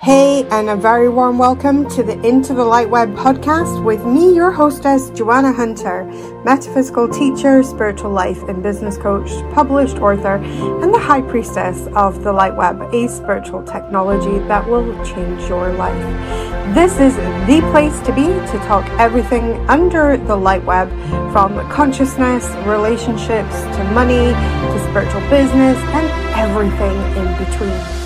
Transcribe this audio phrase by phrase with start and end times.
[0.00, 4.32] Hey, and a very warm welcome to the Into the Light Web podcast with me,
[4.32, 6.04] your hostess, Joanna Hunter,
[6.44, 12.32] metaphysical teacher, spiritual life and business coach, published author, and the high priestess of the
[12.32, 15.98] Light Web, a spiritual technology that will change your life.
[16.76, 17.16] This is
[17.48, 20.88] the place to be to talk everything under the light web
[21.32, 26.08] from consciousness, relationships to money to spiritual business and
[26.38, 27.97] everything in between.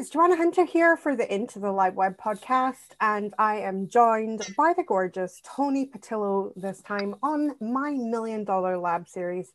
[0.00, 4.54] It's Joanna Hunter here for the Into the Light Web podcast, and I am joined
[4.56, 9.52] by the gorgeous Tony Patillo this time on my Million Dollar Lab series.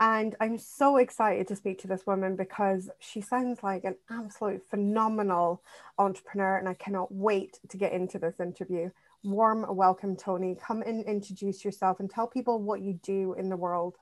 [0.00, 4.62] And I'm so excited to speak to this woman because she sounds like an absolute
[4.70, 5.62] phenomenal
[5.98, 8.88] entrepreneur, and I cannot wait to get into this interview.
[9.22, 10.56] Warm welcome, Tony.
[10.66, 13.96] Come and introduce yourself and tell people what you do in the world.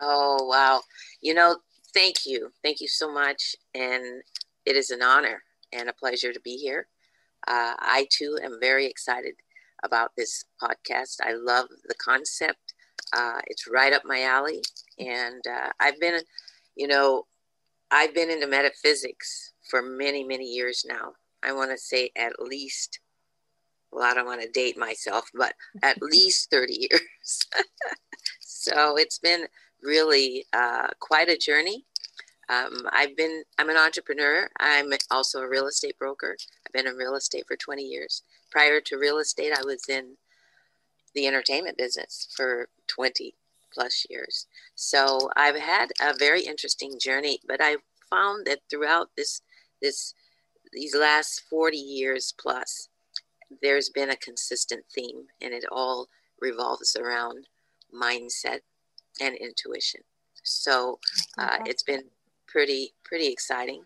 [0.00, 0.80] Oh, wow.
[1.20, 1.58] You know,
[1.92, 2.50] thank you.
[2.62, 3.54] Thank you so much.
[3.74, 4.22] And
[4.64, 5.42] it is an honor
[5.72, 6.88] and a pleasure to be here.
[7.48, 9.34] Uh, I too am very excited
[9.82, 11.16] about this podcast.
[11.22, 12.74] I love the concept.
[13.12, 14.62] Uh, it's right up my alley.
[14.98, 16.20] And uh, I've been,
[16.76, 17.26] you know,
[17.90, 21.12] I've been into metaphysics for many, many years now.
[21.42, 23.00] I want to say at least,
[23.90, 27.46] well, I don't want to date myself, but at least 30 years.
[28.40, 29.46] so it's been
[29.82, 31.84] really uh, quite a journey.
[32.52, 34.50] Um, I've been, I'm an entrepreneur.
[34.58, 36.36] I'm also a real estate broker.
[36.66, 38.22] I've been in real estate for 20 years.
[38.50, 40.16] Prior to real estate, I was in
[41.14, 43.34] the entertainment business for 20
[43.72, 44.46] plus years.
[44.74, 47.76] So I've had a very interesting journey, but I
[48.10, 49.40] found that throughout this,
[49.80, 50.14] this,
[50.72, 52.88] these last 40 years plus,
[53.62, 56.08] there's been a consistent theme and it all
[56.40, 57.46] revolves around
[57.94, 58.60] mindset
[59.20, 60.02] and intuition.
[60.42, 60.98] So
[61.38, 62.02] uh, it's been
[62.52, 63.84] pretty pretty exciting.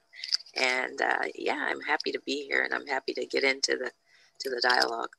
[0.56, 3.90] And uh, yeah, I'm happy to be here, and I'm happy to get into the
[4.40, 5.10] to the dialogue.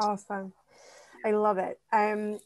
[0.00, 0.52] Awesome,
[1.24, 1.78] I love it.
[1.92, 2.38] Um,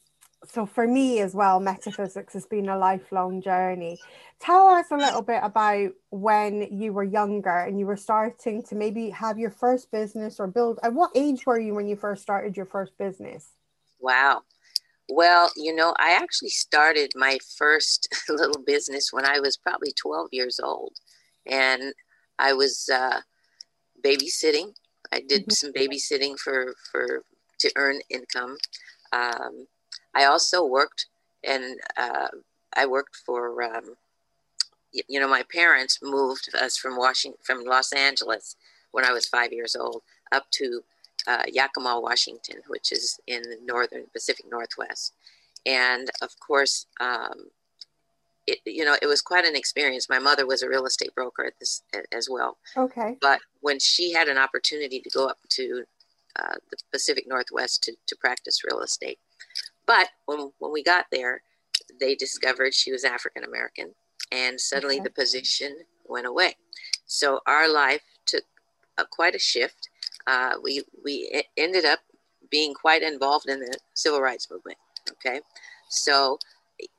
[0.46, 3.98] so for me as well, metaphysics has been a lifelong journey.
[4.40, 8.76] Tell us a little bit about when you were younger and you were starting to
[8.76, 10.78] maybe have your first business or build.
[10.82, 13.50] At what age were you when you first started your first business?
[13.98, 14.42] Wow.
[15.10, 20.28] Well, you know, I actually started my first little business when I was probably 12
[20.32, 20.92] years old.
[21.46, 21.94] And
[22.38, 23.20] I was uh,
[24.04, 24.74] babysitting.
[25.10, 25.50] I did mm-hmm.
[25.52, 27.24] some babysitting for, for
[27.60, 28.58] to earn income.
[29.12, 29.66] Um,
[30.14, 31.06] I also worked,
[31.42, 32.28] and uh,
[32.76, 33.96] I worked for, um,
[34.92, 38.56] you know, my parents moved us from Washington, from Los Angeles
[38.90, 40.02] when I was five years old
[40.32, 40.82] up to
[41.26, 45.14] uh, Yakima, Washington, which is in the northern Pacific Northwest.
[45.66, 47.50] And of course, um,
[48.46, 50.08] it, you know, it was quite an experience.
[50.08, 52.56] My mother was a real estate broker at this as well.
[52.76, 53.16] Okay.
[53.20, 55.84] But when she had an opportunity to go up to
[56.38, 59.18] uh, the Pacific Northwest to, to practice real estate,
[59.86, 61.42] but when, when we got there,
[62.00, 63.94] they discovered she was African American,
[64.30, 65.04] and suddenly okay.
[65.04, 65.76] the position
[66.06, 66.54] went away.
[67.06, 68.44] So our life took
[68.98, 69.88] a, quite a shift
[70.28, 72.00] uh, we we ended up
[72.50, 74.78] being quite involved in the civil rights movement.
[75.12, 75.40] Okay,
[75.88, 76.38] so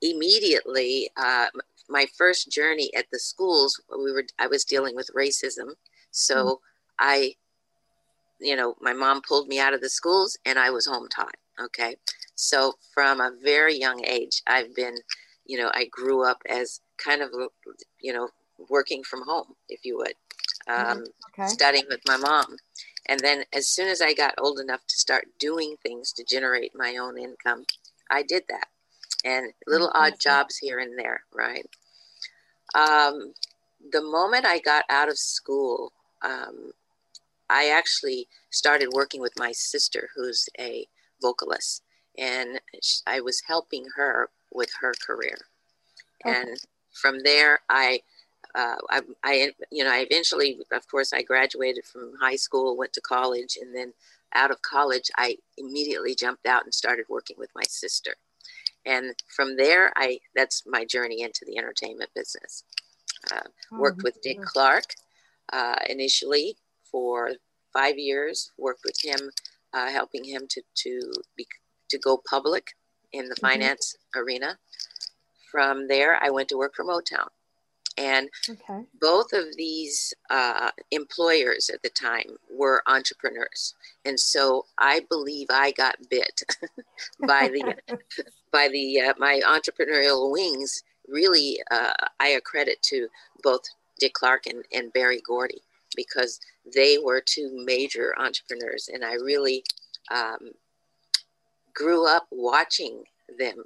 [0.02, 1.48] immediately, uh,
[1.88, 5.76] my first journey at the schools, we were I was dealing with racism,
[6.12, 6.54] so mm-hmm.
[7.00, 7.36] I,
[8.40, 11.36] you know, my mom pulled me out of the schools, and I was home taught.
[11.64, 11.96] Okay,
[12.36, 14.96] so from a very young age, I've been,
[15.46, 17.30] you know, I grew up as kind of,
[18.02, 18.30] you know,
[18.70, 20.14] working from home, if you would,
[20.68, 20.92] mm-hmm.
[20.92, 21.48] um, okay.
[21.48, 22.58] studying with my mom.
[23.10, 26.74] And then as soon as I got old enough to start doing things to generate
[26.76, 27.66] my own income,
[28.12, 28.68] I did that.
[29.26, 31.66] And little odd jobs here and there, right?
[32.76, 33.34] Um,
[33.92, 35.92] the moment I got out of school,
[36.24, 36.72] um,
[37.50, 40.86] I actually started working with my sister, who's a
[41.20, 41.82] vocalist,
[42.16, 42.62] and
[43.08, 45.38] I was helping her with her career.
[46.24, 46.42] Okay.
[46.42, 46.60] And
[46.94, 48.02] from there, I
[48.56, 52.94] uh, I, I, you know, I eventually, of course, I graduated from high school, went
[52.94, 53.94] to college, and then
[54.34, 58.16] out of college, I immediately jumped out and started working with my sister.
[58.86, 62.64] And from there, I that's my journey into the entertainment business.
[63.32, 63.42] Uh,
[63.72, 64.86] oh, worked with Dick Clark
[65.52, 66.56] uh, initially
[66.90, 67.32] for
[67.74, 68.52] five years.
[68.58, 69.32] Worked with him,
[69.74, 71.46] uh, helping him to to be,
[71.90, 72.76] to go public
[73.12, 73.46] in the mm-hmm.
[73.48, 74.58] finance arena.
[75.52, 77.28] From there, I went to work for Motown
[77.98, 78.84] and okay.
[79.02, 83.76] both of these uh, employers at the time were entrepreneurs.
[84.06, 86.42] And so I believe I got bit
[87.28, 87.76] by the
[88.52, 93.08] by the uh, my entrepreneurial wings really uh, I accredit to
[93.44, 93.64] both
[94.00, 95.62] Dick Clark and, and Berry Gordy
[95.96, 96.40] because
[96.74, 99.64] they were two major entrepreneurs, and I really
[100.12, 100.52] um,
[101.74, 103.04] grew up watching
[103.38, 103.64] them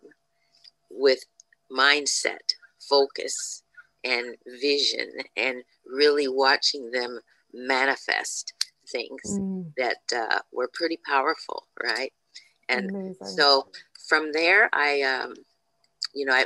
[0.90, 1.26] with
[1.72, 3.63] mindset, focus,
[4.04, 7.20] and vision, and really watching them
[7.54, 8.54] manifest
[8.90, 9.72] things mm.
[9.78, 12.12] that uh, were pretty powerful, right?
[12.70, 13.28] And Amazing.
[13.28, 13.68] so
[14.08, 15.34] from there, I, um,
[16.14, 16.46] you know, I,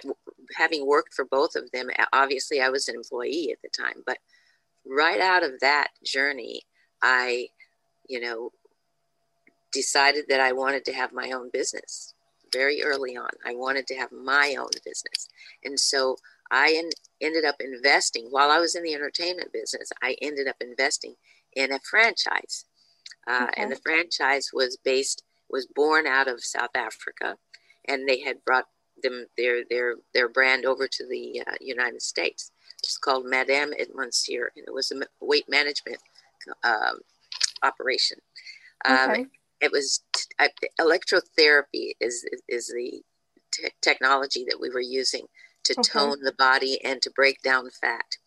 [0.55, 4.17] having worked for both of them, obviously I was an employee at the time, but
[4.85, 6.61] right out of that journey,
[7.01, 7.49] I,
[8.07, 8.51] you know,
[9.71, 12.13] decided that I wanted to have my own business
[12.53, 13.29] very early on.
[13.45, 15.27] I wanted to have my own business.
[15.63, 16.17] And so
[16.51, 16.89] I in,
[17.21, 19.91] ended up investing while I was in the entertainment business.
[20.01, 21.15] I ended up investing
[21.53, 22.65] in a franchise.
[23.27, 23.61] Uh, okay.
[23.61, 27.37] And the franchise was based, was born out of South Africa.
[27.87, 28.65] And they had brought
[29.03, 32.51] them their their their brand over to the uh, United States.
[32.79, 35.97] It's called Madame et Monsieur, and it was a weight management
[36.63, 36.99] um,
[37.63, 38.17] operation.
[38.85, 39.25] Um, okay.
[39.61, 43.01] It was t- electrotherapy is is the
[43.51, 45.25] te- technology that we were using
[45.67, 45.89] to okay.
[45.99, 48.17] tone the body and to break down fat.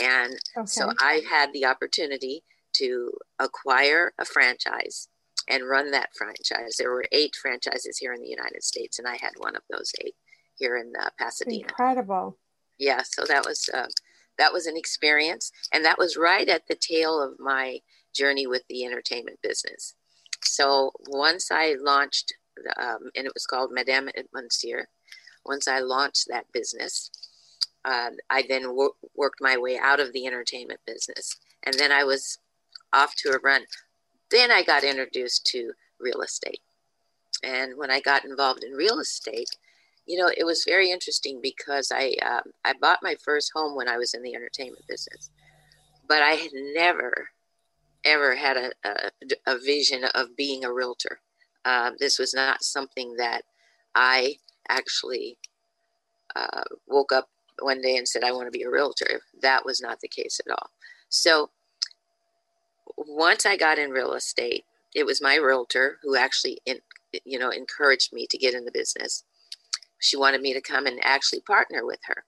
[0.00, 0.66] And okay.
[0.66, 2.42] so I had the opportunity
[2.76, 5.08] to acquire a franchise
[5.48, 6.76] and run that franchise.
[6.78, 9.92] There were eight franchises here in the United States, and I had one of those
[10.04, 10.14] eight
[10.54, 11.62] here in uh, Pasadena.
[11.62, 12.38] Incredible.
[12.78, 13.86] Yeah, so that was uh,
[14.38, 17.78] that was an experience, and that was right at the tail of my
[18.14, 19.94] journey with the entertainment business.
[20.42, 22.34] So once I launched,
[22.78, 24.86] um, and it was called Madame et Monsieur.
[25.46, 27.10] Once I launched that business,
[27.84, 32.04] uh, I then wor- worked my way out of the entertainment business, and then I
[32.04, 32.38] was
[32.92, 33.62] off to a run.
[34.30, 36.60] Then I got introduced to real estate.
[37.42, 39.50] And when I got involved in real estate,
[40.06, 43.88] you know, it was very interesting because I um, I bought my first home when
[43.88, 45.30] I was in the entertainment business,
[46.08, 47.28] but I had never
[48.04, 49.10] ever had a, a,
[49.46, 51.18] a vision of being a realtor.
[51.64, 53.42] Uh, this was not something that
[53.96, 54.36] I
[54.68, 55.38] actually
[56.34, 57.28] uh, woke up
[57.60, 59.20] one day and said I want to be a realtor.
[59.42, 60.70] That was not the case at all.
[61.08, 61.50] So
[62.96, 64.64] once I got in real estate,
[64.94, 66.78] it was my realtor who actually, in,
[67.24, 69.24] you know, encouraged me to get in the business.
[69.98, 72.24] She wanted me to come and actually partner with her.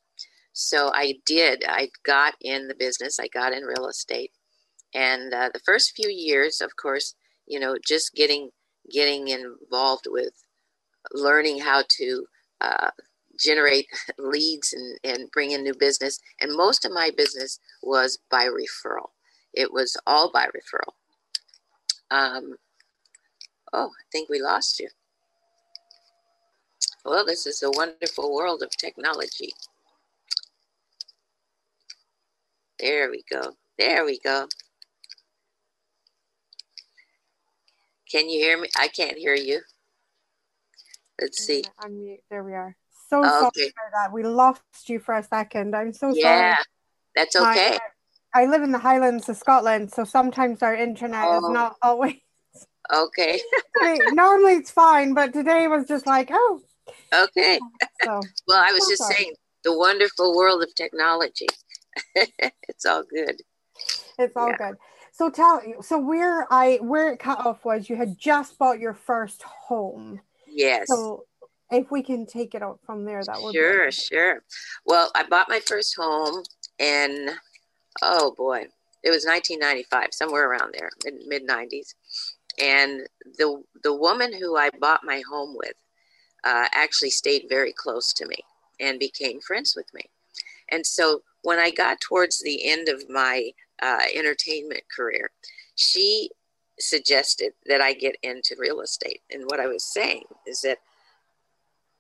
[0.53, 1.65] So I did.
[1.67, 3.21] I got in the business.
[3.21, 4.33] I got in real estate,
[4.95, 7.15] and uh, the first few years, of course,
[7.47, 8.51] you know, just getting
[8.91, 10.33] getting involved with
[11.13, 12.27] learning how to
[12.61, 12.91] uh,
[13.39, 13.87] generate
[14.19, 16.21] leads and, and bring in new business.
[16.41, 19.09] And most of my business was by referral.
[19.55, 20.95] It was all by referral.
[22.11, 22.57] Um,
[23.73, 24.89] oh, I think we lost you.
[27.05, 29.53] Well, this is a wonderful world of technology.
[32.81, 33.55] There we go.
[33.79, 34.49] There we go.
[38.11, 38.69] Can you hear me?
[38.79, 39.61] I can't hear you.
[41.21, 41.65] Let's see.
[41.81, 42.21] Unmute.
[42.31, 42.77] There we are.
[43.11, 43.61] So oh, okay.
[43.61, 44.13] sorry for that.
[44.13, 45.75] We lost you for a second.
[45.75, 46.41] I'm so yeah, sorry.
[46.41, 46.57] Yeah,
[47.15, 47.79] that's okay.
[48.35, 51.39] My, I live in the Highlands of Scotland, so sometimes our internet oh.
[51.39, 52.17] is not always.
[52.93, 53.41] Okay.
[54.13, 56.61] normally it's fine, but today was just like, oh.
[57.13, 57.59] Okay.
[58.03, 59.15] So, well, I was just sorry.
[59.15, 59.35] saying
[59.65, 61.47] the wonderful world of technology.
[62.15, 63.41] it's all good.
[64.19, 64.57] It's all yeah.
[64.57, 64.77] good.
[65.13, 68.95] So tell so where I where it cut off was you had just bought your
[68.95, 70.21] first home.
[70.59, 70.89] Yes.
[70.89, 71.25] So
[71.71, 74.43] if we can take it out from there, that would sure, be sure.
[74.85, 76.43] Well, I bought my first home
[76.81, 77.31] and
[78.03, 78.67] oh boy,
[79.05, 80.91] it was 1995, somewhere around there,
[81.27, 81.95] mid 90s.
[82.61, 83.07] And
[83.39, 85.75] the the woman who I bought my home with
[86.43, 88.39] uh, actually stayed very close to me
[88.81, 90.03] and became friends with me.
[90.71, 95.31] And so when I got towards the end of my uh, entertainment career,
[95.77, 96.31] she
[96.81, 99.21] suggested that I get into real estate.
[99.31, 100.79] And what I was saying is that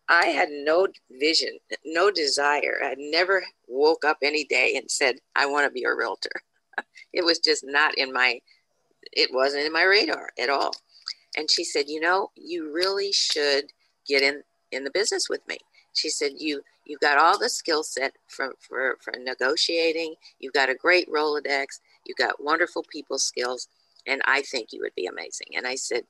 [0.09, 2.81] I had no vision, no desire.
[2.83, 6.31] I never woke up any day and said, I want to be a realtor.
[7.13, 8.41] it was just not in my,
[9.13, 10.73] it wasn't in my radar at all.
[11.37, 13.67] And she said, you know, you really should
[14.07, 14.43] get in,
[14.73, 15.59] in the business with me.
[15.93, 20.15] She said, you, you've got all the skill set for, for, for negotiating.
[20.39, 21.67] You've got a great Rolodex.
[22.07, 23.69] You've got wonderful people skills.
[24.09, 25.49] And I think you would be amazing.
[25.57, 26.05] And I said,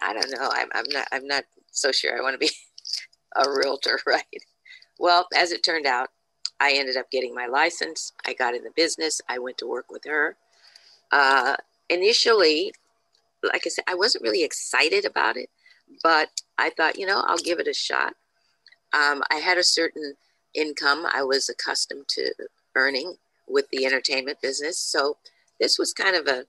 [0.00, 0.50] I don't know.
[0.52, 2.50] I'm, I'm not, I'm not so sure I want to be
[3.36, 4.24] a realtor, right?
[4.98, 6.10] Well, as it turned out,
[6.60, 8.12] I ended up getting my license.
[8.26, 9.20] I got in the business.
[9.28, 10.36] I went to work with her.
[11.10, 11.56] Uh,
[11.88, 12.72] initially,
[13.42, 15.50] like I said, I wasn't really excited about it,
[16.02, 18.14] but I thought, you know, I'll give it a shot.
[18.92, 20.14] Um, I had a certain
[20.54, 22.32] income I was accustomed to
[22.74, 23.16] earning
[23.48, 24.78] with the entertainment business.
[24.78, 25.16] So
[25.58, 26.44] this was kind of a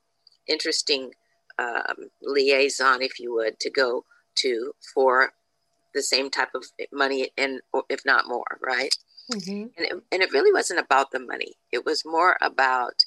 [0.47, 1.11] interesting
[1.59, 5.33] um, liaison, if you would, to go to for
[5.93, 8.95] the same type of money and if not more, right?
[9.31, 9.51] Mm-hmm.
[9.51, 11.53] And, it, and it really wasn't about the money.
[11.71, 13.05] It was more about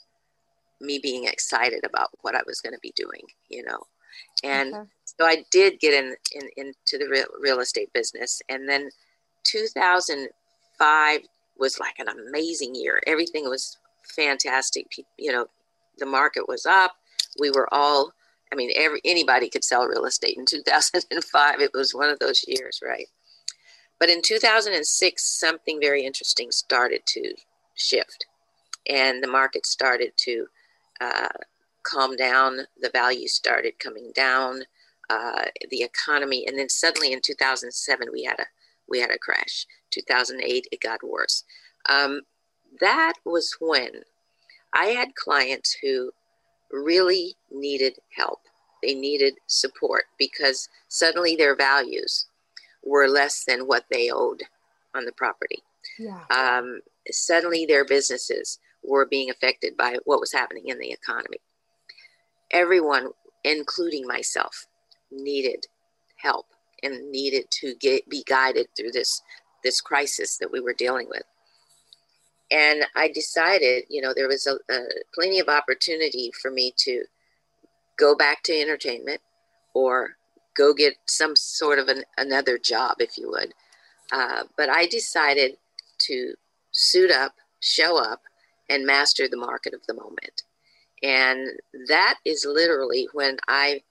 [0.81, 3.81] me being excited about what I was going to be doing, you know.
[4.45, 4.89] And okay.
[5.05, 8.41] so I did get in, in into the real, real estate business.
[8.49, 8.91] And then
[9.45, 11.21] 2005
[11.59, 13.01] was like an amazing year.
[13.07, 13.79] Everything was
[14.15, 14.87] fantastic.
[15.19, 15.47] You know,
[15.99, 16.97] the market was up.
[17.39, 18.13] We were all,
[18.53, 21.61] I mean, every anybody could sell real estate in 2005.
[21.61, 23.07] It was one of those years, right?
[23.99, 27.35] But in 2006, something very interesting started to
[27.75, 28.27] shift,
[28.89, 30.47] and the market started to
[31.01, 31.29] uh,
[31.83, 32.61] calm down.
[32.81, 34.63] The values started coming down.
[35.09, 38.47] Uh, the economy, and then suddenly in 2007, we had a
[38.89, 39.67] we had a crash.
[39.91, 41.45] 2008, it got worse.
[41.89, 42.23] Um,
[42.81, 44.03] that was when
[44.73, 46.13] I had clients who
[46.73, 48.41] really needed help.
[48.83, 52.27] They needed support because suddenly their values
[52.85, 54.43] were less than what they owed
[54.95, 55.63] on the property.
[55.99, 56.23] Yeah.
[56.31, 56.81] Um,
[57.11, 61.39] suddenly their businesses were being affected by what was happening in the economy.
[62.51, 63.11] Everyone,
[63.45, 64.67] including myself,
[65.11, 65.67] needed
[66.17, 66.47] help
[66.83, 69.23] and needed to get be guided through this
[69.65, 71.25] this crisis that we were dealing with.
[72.51, 74.81] And I decided, you know, there was a, a
[75.15, 77.05] plenty of opportunity for me to
[77.99, 79.21] go back to entertainment
[79.75, 80.17] or
[80.57, 83.53] go get some sort of an, another job, if you would.
[84.13, 85.57] Uh, but I decided
[85.99, 86.35] to
[86.71, 88.23] suit up, show up,
[88.69, 90.43] and master the market of the moment.
[91.03, 91.49] And
[91.89, 93.83] that is literally when I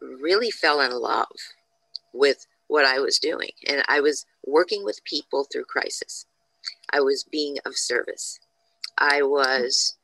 [0.00, 1.28] really fell in love
[2.12, 3.50] with what I was doing.
[3.68, 6.26] And I was working with people through crisis.
[6.92, 8.38] I was being of service.
[8.98, 9.96] I was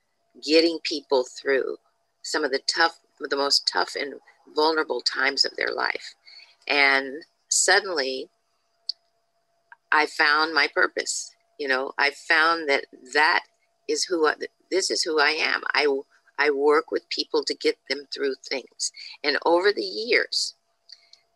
[0.42, 1.76] getting people through
[2.22, 4.14] some of the tough, the most tough and
[4.54, 6.14] vulnerable times of their life.
[6.68, 8.28] And suddenly
[9.92, 11.30] I found my purpose.
[11.58, 13.44] You know, I found that that
[13.88, 14.34] is who I,
[14.70, 15.62] this is who I am.
[15.72, 15.86] I,
[16.38, 18.90] I work with people to get them through things.
[19.22, 20.54] And over the years,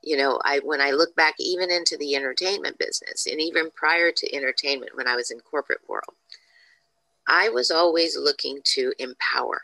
[0.03, 4.11] you know, I when I look back even into the entertainment business and even prior
[4.13, 6.15] to entertainment when I was in corporate world,
[7.27, 9.63] I was always looking to empower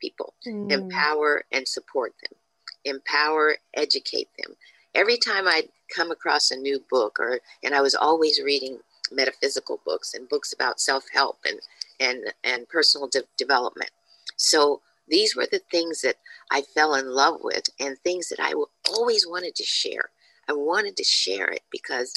[0.00, 0.70] people, mm.
[0.70, 2.36] empower and support them
[2.84, 4.56] empower, educate them.
[4.94, 8.78] Every time I'd come across a new book, or and I was always reading
[9.10, 11.60] metaphysical books and books about self-help and
[12.00, 13.90] and and personal de- development.
[14.36, 16.16] So these were the things that
[16.50, 18.54] I fell in love with, and things that I
[18.88, 20.10] always wanted to share.
[20.48, 22.14] I wanted to share it because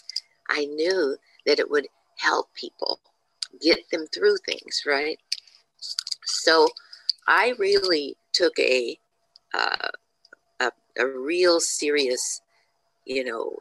[0.50, 3.00] I knew that it would help people
[3.62, 5.18] get them through things, right?
[6.26, 6.68] So
[7.28, 8.98] I really took a
[9.54, 9.90] uh,
[10.98, 12.42] a real serious,
[13.06, 13.58] you know,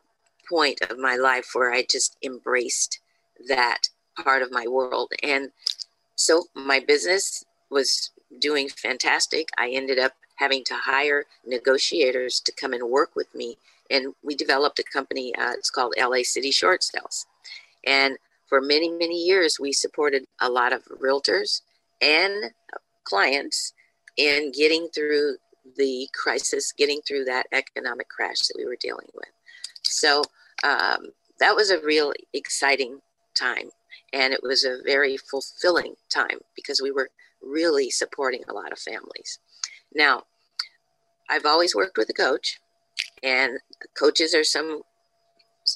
[0.48, 3.00] point of my life where I just embraced
[3.48, 3.88] that
[4.22, 5.12] part of my world.
[5.22, 5.50] And
[6.14, 9.48] so my business was doing fantastic.
[9.58, 13.56] I ended up having to hire negotiators to come and work with me.
[13.90, 17.26] And we developed a company, uh, it's called LA City Short Sales.
[17.86, 21.62] And for many, many years, we supported a lot of realtors
[22.00, 22.52] and
[23.04, 23.72] clients
[24.16, 25.36] in getting through
[25.76, 29.28] the crisis, getting through that economic crash that we were dealing with.
[29.82, 30.22] So
[30.64, 31.08] um,
[31.40, 33.00] that was a real exciting
[33.34, 33.70] time.
[34.12, 37.10] And it was a very fulfilling time because we were
[37.46, 39.38] really supporting a lot of families.
[39.94, 40.24] Now,
[41.28, 42.58] I've always worked with a coach,
[43.22, 43.58] and
[43.98, 44.82] coaches are some,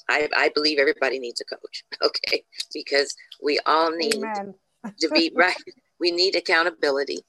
[0.09, 2.43] I, I believe everybody needs a coach, okay?
[2.73, 4.53] Because we all need Amen.
[4.99, 5.55] to be right.
[5.99, 7.19] We need accountability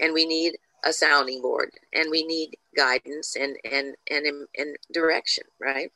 [0.00, 5.44] and we need a sounding board and we need guidance and and and, and direction
[5.60, 5.92] right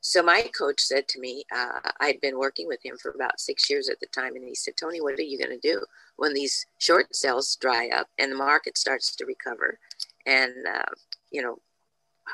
[0.00, 3.68] so my coach said to me uh, i'd been working with him for about six
[3.68, 5.84] years at the time and he said tony what are you going to do
[6.16, 9.78] when these short sales dry up and the market starts to recover
[10.26, 10.92] and uh,
[11.30, 11.58] you know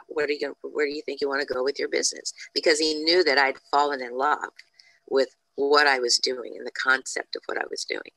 [0.09, 2.33] what are you going where do you think you want to go with your business
[2.55, 4.51] because he knew that i'd fallen in love
[5.09, 8.11] with what i was doing and the concept of what i was doing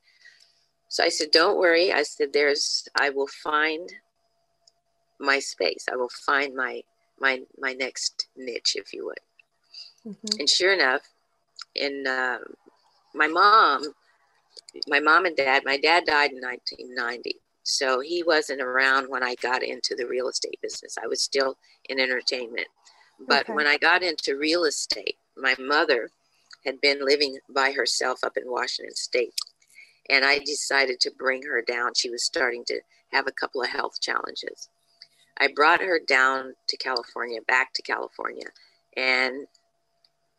[0.89, 1.91] so I said, Don't worry.
[1.91, 3.89] I said, There's, I will find
[5.19, 5.85] my space.
[5.91, 6.81] I will find my,
[7.19, 9.19] my, my next niche, if you would.
[10.07, 10.39] Mm-hmm.
[10.39, 11.01] And sure enough,
[11.75, 12.39] in uh,
[13.13, 13.83] my mom,
[14.87, 17.35] my mom and dad, my dad died in 1990.
[17.63, 20.97] So he wasn't around when I got into the real estate business.
[21.01, 21.57] I was still
[21.89, 22.67] in entertainment.
[23.27, 23.53] But okay.
[23.53, 26.09] when I got into real estate, my mother
[26.65, 29.33] had been living by herself up in Washington State.
[30.09, 31.91] And I decided to bring her down.
[31.95, 32.79] She was starting to
[33.11, 34.69] have a couple of health challenges.
[35.39, 38.47] I brought her down to California, back to California,
[38.95, 39.47] and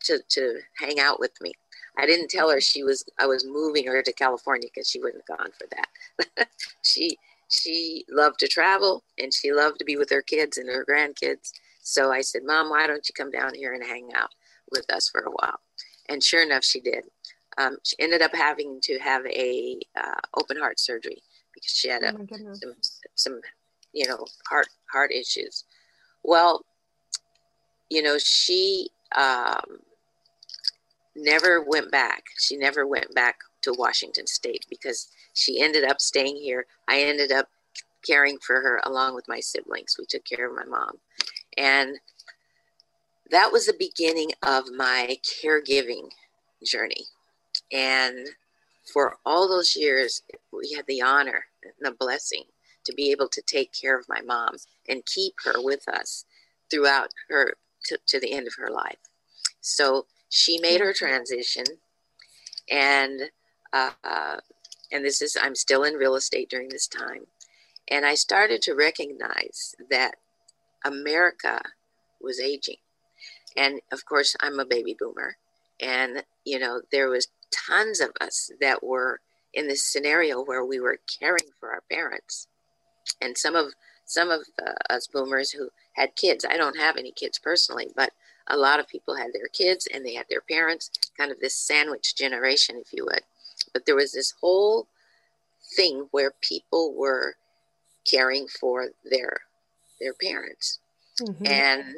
[0.05, 1.53] to, to hang out with me.
[1.97, 5.23] I didn't tell her she was I was moving her to California because she wouldn't
[5.27, 6.47] have gone for that.
[6.81, 7.17] she
[7.49, 11.51] she loved to travel and she loved to be with her kids and her grandkids.
[11.81, 14.29] So I said, Mom, why don't you come down here and hang out
[14.71, 15.59] with us for a while?
[16.07, 17.05] And sure enough, she did.
[17.57, 21.21] Um, she ended up having to have a uh, open heart surgery
[21.53, 22.75] because she had a, oh some,
[23.15, 23.41] some,
[23.91, 25.65] you know, heart heart issues.
[26.23, 26.63] Well,
[27.89, 29.79] you know, she um,
[31.23, 32.23] never went back.
[32.39, 36.65] She never went back to Washington State because she ended up staying here.
[36.87, 37.47] I ended up
[38.05, 39.95] caring for her along with my siblings.
[39.97, 40.97] We took care of my mom.
[41.57, 41.97] And
[43.31, 46.09] that was the beginning of my caregiving
[46.65, 47.05] journey.
[47.71, 48.27] And
[48.91, 52.43] for all those years, we had the honor and the blessing
[52.85, 54.55] to be able to take care of my mom
[54.87, 56.25] and keep her with us
[56.71, 58.97] throughout her to, to the end of her life.
[59.61, 61.65] So she made her transition,
[62.69, 63.31] and
[63.73, 64.37] uh,
[64.91, 67.25] and this is I'm still in real estate during this time,
[67.89, 70.15] and I started to recognize that
[70.85, 71.61] America
[72.21, 72.77] was aging,
[73.57, 75.37] and of course I'm a baby boomer,
[75.81, 79.19] and you know there was tons of us that were
[79.53, 82.47] in this scenario where we were caring for our parents,
[83.19, 83.73] and some of
[84.05, 86.45] some of uh, us boomers who had kids.
[86.47, 88.11] I don't have any kids personally, but
[88.49, 91.55] a lot of people had their kids and they had their parents, kind of this
[91.55, 93.21] sandwich generation, if you would.
[93.73, 94.87] But there was this whole
[95.75, 97.35] thing where people were
[98.09, 99.41] caring for their
[99.99, 100.79] their parents
[101.21, 101.45] mm-hmm.
[101.45, 101.95] and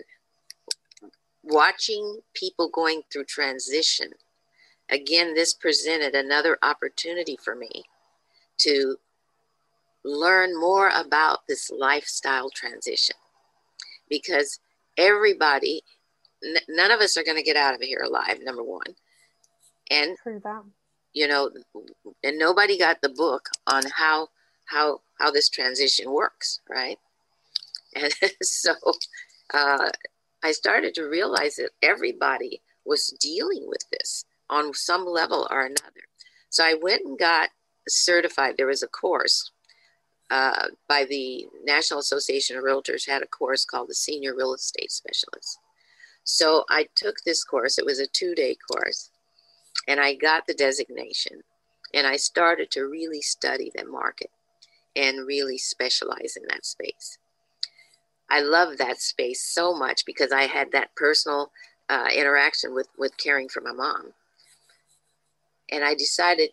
[1.43, 4.11] watching people going through transition
[4.89, 7.83] again this presented another opportunity for me
[8.57, 8.97] to
[10.03, 13.15] learn more about this lifestyle transition
[14.09, 14.59] because
[14.97, 15.83] everybody
[16.43, 18.95] n- none of us are going to get out of here alive number one.
[19.89, 20.17] And
[21.13, 21.51] you know
[22.23, 24.29] and nobody got the book on how
[24.65, 26.97] how how this transition works right?
[27.95, 28.73] And so
[29.53, 29.89] uh,
[30.43, 36.05] i started to realize that everybody was dealing with this on some level or another.
[36.49, 37.49] So i went and got
[37.87, 38.55] certified.
[38.57, 39.51] There was a course
[40.29, 44.91] uh, by the national association of realtors had a course called the senior real estate
[44.91, 45.59] specialist
[46.23, 49.09] so I took this course, it was a two day course,
[49.87, 51.41] and I got the designation.
[51.93, 54.29] And I started to really study the market
[54.95, 57.17] and really specialize in that space.
[58.29, 61.51] I love that space so much because I had that personal
[61.89, 64.13] uh, interaction with, with caring for my mom.
[65.69, 66.51] And I decided,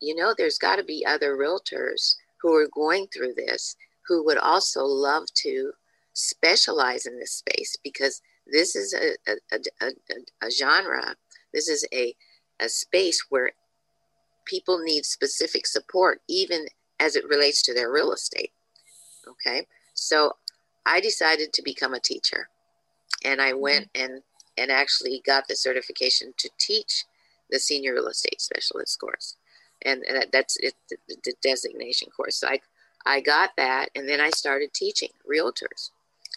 [0.00, 3.74] you know, there's got to be other realtors who are going through this
[4.06, 5.72] who would also love to
[6.12, 11.16] specialize in this space because this is a, a, a, a genre.
[11.52, 12.14] This is a,
[12.60, 13.52] a space where
[14.44, 16.66] people need specific support, even
[16.98, 18.52] as it relates to their real estate.
[19.28, 19.66] Okay.
[19.94, 20.32] So
[20.86, 22.48] I decided to become a teacher
[23.24, 24.12] and I went mm-hmm.
[24.12, 24.22] and,
[24.56, 27.04] and actually got the certification to teach
[27.50, 29.36] the senior real estate specialist course.
[29.84, 32.36] And, and that's it, the, the designation course.
[32.36, 32.60] So I,
[33.06, 35.90] I got that and then I started teaching realtors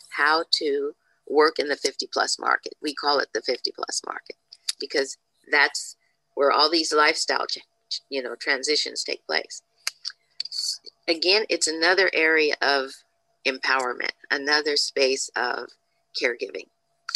[0.10, 0.94] how to
[1.32, 2.74] work in the 50 plus market.
[2.82, 4.36] We call it the 50 plus market
[4.80, 5.18] because
[5.52, 5.96] that's
[6.36, 7.46] where all these lifestyle,
[8.10, 9.62] you know, transitions take place.
[11.08, 12.92] Again, it's another area of
[13.46, 15.70] empowerment, another space of
[16.22, 16.68] caregiving.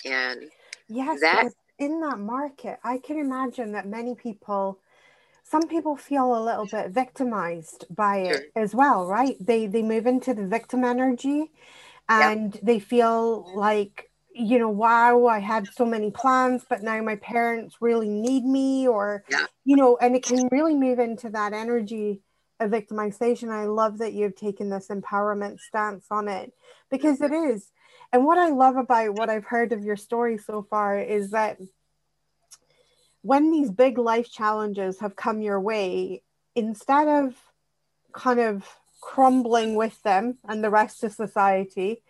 [0.06, 0.49] And
[0.88, 4.80] yes, that in that market, I can imagine that many people
[5.43, 8.63] some people feel a little bit victimized by it sure.
[8.63, 9.36] as well, right?
[9.39, 11.51] They they move into the victim energy
[12.10, 12.63] and yep.
[12.63, 17.78] they feel like you know wow i had so many plans but now my parents
[17.80, 19.46] really need me or yeah.
[19.63, 22.22] you know and it can really move into that energy
[22.60, 26.52] of victimization i love that you've taken this empowerment stance on it
[26.91, 27.72] because it is
[28.12, 31.58] and what i love about what i've heard of your story so far is that
[33.22, 36.22] when these big life challenges have come your way
[36.56, 37.36] instead of
[38.13, 38.63] kind of
[39.06, 42.02] crumbling with them and the rest of society.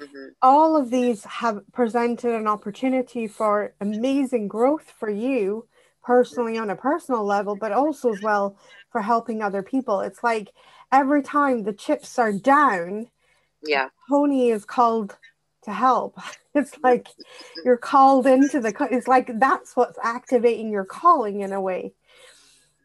[0.00, 0.28] Mm-hmm.
[0.40, 5.66] All of these have presented an opportunity for amazing growth for you
[6.04, 8.56] personally on a personal level, but also as well
[8.90, 10.00] for helping other people.
[10.00, 10.52] It's like
[10.92, 13.08] every time the chips are down,
[13.66, 15.16] yeah, Tony is called
[15.64, 16.18] to help.
[16.56, 17.08] It's like
[17.64, 21.94] you're called into the, it's like that's what's activating your calling in a way.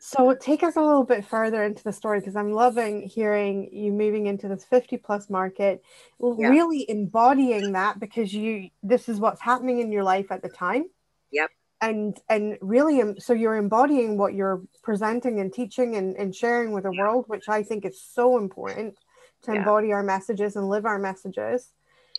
[0.01, 3.91] So take us a little bit further into the story because I'm loving hearing you
[3.91, 5.83] moving into this 50 plus market,
[6.21, 6.47] yeah.
[6.47, 10.85] really embodying that because you this is what's happening in your life at the time.
[11.31, 11.49] Yep.
[11.81, 16.85] And and really so you're embodying what you're presenting and teaching and, and sharing with
[16.85, 17.01] the yeah.
[17.01, 18.95] world, which I think is so important
[19.43, 19.59] to yeah.
[19.59, 21.73] embody our messages and live our messages.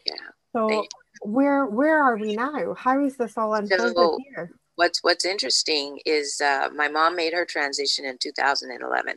[0.05, 0.15] Yeah.
[0.53, 0.87] So
[1.23, 2.75] where where are we now?
[2.75, 4.53] How is this all unfolded so, here?
[4.81, 9.17] What's What's interesting is uh, my mom made her transition in 2011,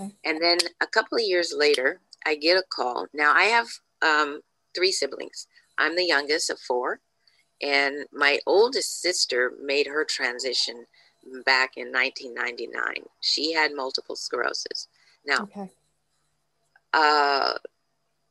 [0.00, 0.14] okay.
[0.24, 3.08] and then a couple of years later, I get a call.
[3.12, 3.68] Now I have
[4.00, 4.40] um,
[4.74, 5.48] three siblings.
[5.76, 7.00] I'm the youngest of four,
[7.60, 10.86] and my oldest sister made her transition
[11.44, 13.04] back in 1999.
[13.20, 14.88] She had multiple sclerosis.
[15.26, 15.70] Now, okay.
[16.94, 17.52] uh,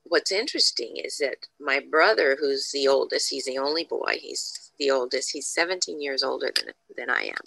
[0.10, 4.92] what's interesting is that my brother, who's the oldest, he's the only boy, he's the
[4.92, 7.46] oldest, he's 17 years older than, than I am.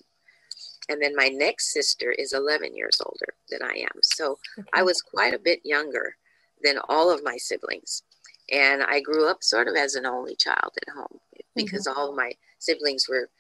[0.89, 4.01] And then my next sister is 11 years older than I am.
[4.03, 4.69] So okay.
[4.73, 6.17] I was quite a bit younger
[6.63, 8.03] than all of my siblings.
[8.51, 11.21] And I grew up sort of as an only child at home
[11.55, 11.99] because mm-hmm.
[11.99, 13.31] all of my siblings were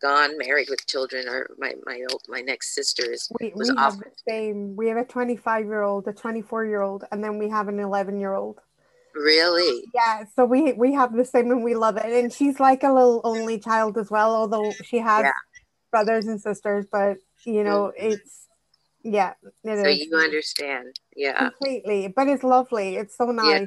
[0.00, 3.76] gone, married with children, or my my old my next sister is we, was we
[3.76, 4.76] have the same.
[4.76, 7.78] We have a 25 year old, a 24 year old, and then we have an
[7.78, 8.60] 11 year old.
[9.14, 9.84] Really?
[9.94, 10.24] Yeah.
[10.34, 12.06] So we we have the same, and we love it.
[12.06, 15.32] And she's like a little only child as well, although she has yeah.
[15.90, 16.86] brothers and sisters.
[16.90, 18.12] But you know, mm-hmm.
[18.12, 18.46] it's
[19.02, 19.34] yeah.
[19.64, 20.00] It so is.
[20.00, 22.12] you understand, yeah, completely.
[22.14, 22.96] But it's lovely.
[22.96, 23.60] It's so nice.
[23.60, 23.66] Yeah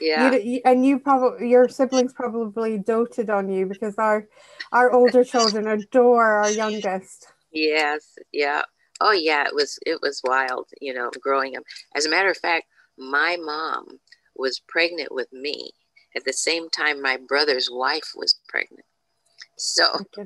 [0.00, 0.34] yeah.
[0.34, 4.26] You, and you probably your siblings probably doted on you because our
[4.72, 7.26] our older children adore our youngest.
[7.52, 8.62] Yes yeah.
[9.00, 11.62] Oh yeah it was it was wild you know growing up.
[11.94, 12.66] As a matter of fact
[12.98, 13.98] my mom
[14.36, 15.72] was pregnant with me
[16.16, 18.86] at the same time my brother's wife was pregnant.
[19.56, 19.84] So
[20.18, 20.24] oh,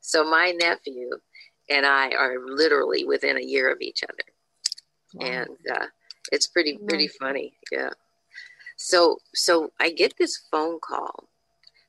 [0.00, 1.10] so my nephew
[1.70, 4.24] and i are literally within a year of each other.
[5.14, 5.26] Wow.
[5.26, 5.86] and uh,
[6.32, 7.16] it's pretty pretty nice.
[7.20, 7.90] funny yeah
[8.76, 11.28] so so I get this phone call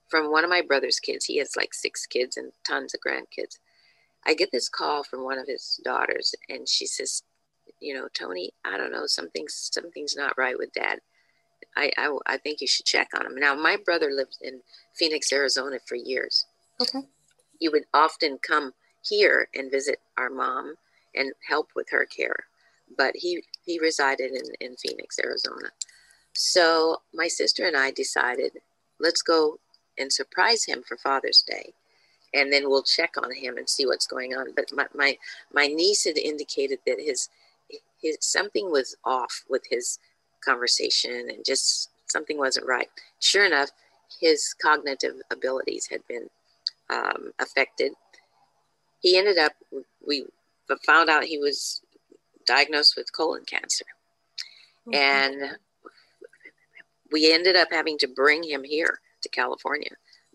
[0.09, 1.25] from one of my brother's kids.
[1.25, 3.57] He has like six kids and tons of grandkids.
[4.25, 7.23] I get this call from one of his daughters, and she says,
[7.79, 10.99] "You know, Tony, I don't know, something's something's not right with Dad.
[11.75, 14.61] I I, I think you should check on him." Now, my brother lived in
[14.93, 16.45] Phoenix, Arizona for years.
[16.81, 17.01] Okay.
[17.59, 20.75] He would often come here and visit our mom
[21.13, 22.45] and help with her care,
[22.97, 25.71] but he he resided in in Phoenix, Arizona.
[26.35, 28.51] So my sister and I decided,
[28.99, 29.59] let's go
[29.97, 31.73] and surprise him for Father's Day.
[32.33, 34.47] And then we'll check on him and see what's going on.
[34.53, 35.17] But my, my,
[35.53, 37.29] my niece had indicated that his,
[38.01, 39.99] his something was off with his
[40.43, 42.89] conversation and just something wasn't right.
[43.21, 43.69] Sure enough,
[44.19, 46.29] his cognitive abilities had been
[46.89, 47.93] um, affected.
[48.99, 49.53] He ended up,
[50.05, 50.25] we
[50.85, 51.81] found out he was
[52.45, 53.85] diagnosed with colon cancer.
[54.89, 54.99] Okay.
[54.99, 55.57] And
[57.15, 59.91] we ended up having to bring him here to California,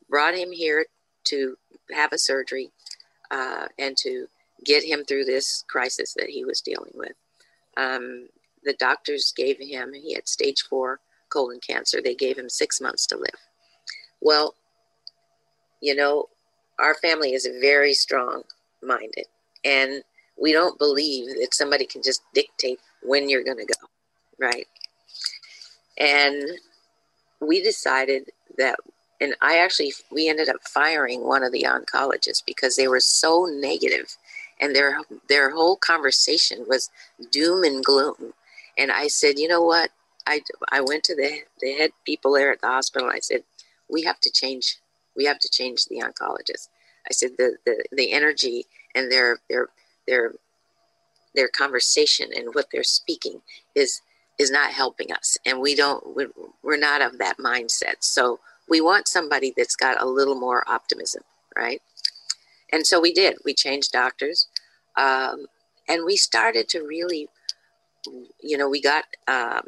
[0.08, 0.86] brought him here
[1.24, 1.54] to
[1.92, 2.70] have a surgery
[3.30, 4.26] uh, and to
[4.64, 7.12] get him through this crisis that he was dealing with.
[7.76, 8.28] Um,
[8.64, 12.00] the doctors gave him, he had stage four colon cancer.
[12.02, 13.40] They gave him six months to live.
[14.22, 14.54] Well,
[15.82, 16.30] you know,
[16.78, 18.44] our family is very strong
[18.82, 19.26] minded,
[19.66, 20.02] and
[20.40, 23.86] we don't believe that somebody can just dictate when you're going to go,
[24.38, 24.66] right?
[25.98, 26.42] And
[27.40, 28.76] we decided that,
[29.20, 33.46] and I actually, we ended up firing one of the oncologists because they were so
[33.50, 34.16] negative
[34.60, 34.98] and their,
[35.28, 36.90] their whole conversation was
[37.30, 38.34] doom and gloom.
[38.76, 39.90] And I said, you know what?
[40.26, 43.08] I, I went to the, the head people there at the hospital.
[43.08, 43.42] I said,
[43.88, 44.76] we have to change.
[45.16, 46.68] We have to change the oncologist.
[47.08, 49.68] I said the, the, the energy and their, their,
[50.06, 50.32] their,
[51.34, 53.40] their conversation and what they're speaking
[53.74, 54.02] is
[54.40, 56.02] is not helping us and we don't
[56.62, 57.96] we're not of that mindset.
[58.00, 61.22] So we want somebody that's got a little more optimism
[61.56, 61.82] right?
[62.72, 63.36] And so we did.
[63.44, 64.46] We changed doctors
[64.96, 65.46] um,
[65.88, 67.28] and we started to really
[68.40, 69.62] you know we got um,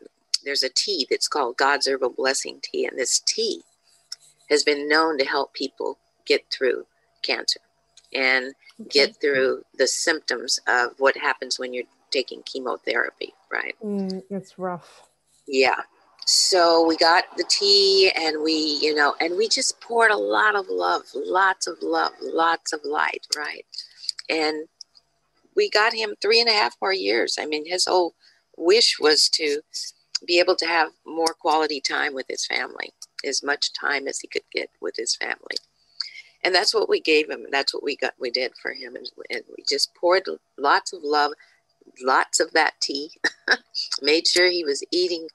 [0.45, 3.61] there's a tea that's called god's herbal blessing tea and this tea
[4.49, 6.87] has been known to help people get through
[7.23, 7.61] cancer
[8.15, 8.89] and okay.
[8.91, 13.77] get through the symptoms of what happens when you're taking chemotherapy, right?
[13.85, 15.09] Mm, it's rough.
[15.47, 15.81] Yeah.
[16.25, 20.55] So we got the tea and we, you know, and we just poured a lot
[20.55, 23.67] of love, lots of love, lots of light, right?
[24.29, 24.69] And
[25.57, 27.37] we got him three and a half more years.
[27.41, 28.15] I mean, his whole
[28.57, 29.61] wish was to
[30.27, 32.93] be able to have more quality time with his family,
[33.25, 35.57] as much time as he could get with his family.
[36.45, 37.47] And that's what we gave him.
[37.51, 38.15] That's what we got.
[38.19, 40.25] We did for him, and, and we just poured
[40.59, 41.33] lots of love,
[42.03, 43.11] lots of that tea.
[44.03, 45.29] Made sure he was eating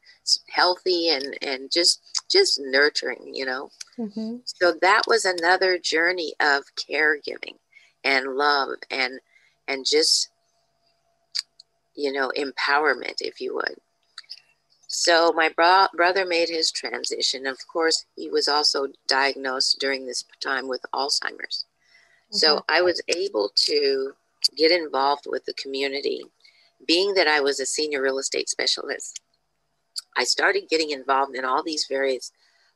[0.49, 3.31] healthy and and just just nurturing.
[3.33, 3.69] You know.
[3.97, 4.37] Mm-hmm.
[4.45, 7.57] So that was another journey of caregiving
[8.03, 9.19] and love and
[9.67, 10.29] and just
[11.95, 13.77] you know empowerment, if you would.
[14.87, 17.45] So my bro- brother made his transition.
[17.45, 21.65] Of course, he was also diagnosed during this time with Alzheimer's.
[22.29, 22.39] Okay.
[22.39, 24.13] So I was able to
[24.55, 26.23] get involved with the community.
[26.85, 29.21] Being that I was a senior real estate specialist,
[30.15, 32.31] I started getting involved in all these various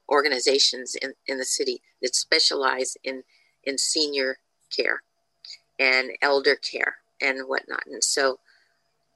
[0.10, 3.24] organizations in, in the city that specialize in,
[3.64, 4.38] in senior
[4.76, 5.02] care
[5.80, 7.84] and elder care and whatnot.
[7.86, 8.40] And so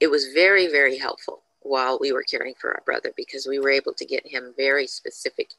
[0.00, 3.70] it was very, very helpful while we were caring for our brother because we were
[3.70, 5.50] able to get him very specific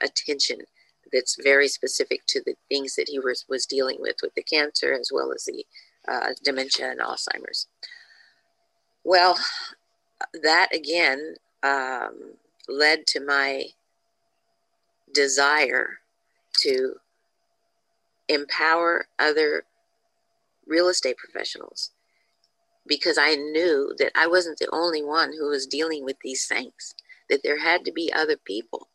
[0.00, 0.60] attention
[1.12, 4.92] that's very specific to the things that he was, was dealing with with the cancer
[4.92, 5.64] as well as the
[6.08, 7.68] uh, dementia and alzheimer's
[9.06, 9.38] well
[10.42, 12.32] that again um,
[12.68, 13.64] led to my
[15.14, 16.00] desire
[16.60, 16.96] to
[18.28, 19.62] empower other
[20.66, 21.92] real estate professionals
[22.86, 26.94] because I knew that I wasn't the only one who was dealing with these things,
[27.28, 28.88] that there had to be other people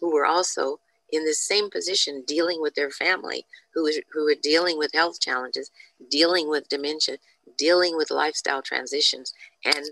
[0.00, 0.80] who were also
[1.12, 5.20] in the same position dealing with their family, who, was, who were dealing with health
[5.20, 5.70] challenges,
[6.10, 7.18] dealing with dementia,
[7.56, 9.32] dealing with lifestyle transitions.
[9.64, 9.86] And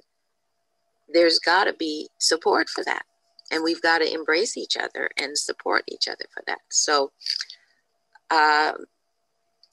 [1.08, 3.04] there's got to be support for that.
[3.50, 6.60] And we've got to embrace each other and support each other for that.
[6.70, 7.12] So,
[8.30, 8.72] uh,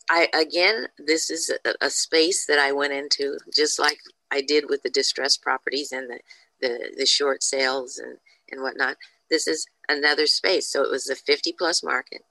[0.10, 4.70] I again, this is a, a, space that I went into, just like I did
[4.70, 6.20] with the distressed properties and the
[6.60, 8.18] the, the short sales and
[8.52, 8.98] and whatnot.
[9.30, 12.24] This is another space, so it was a 50 plus market,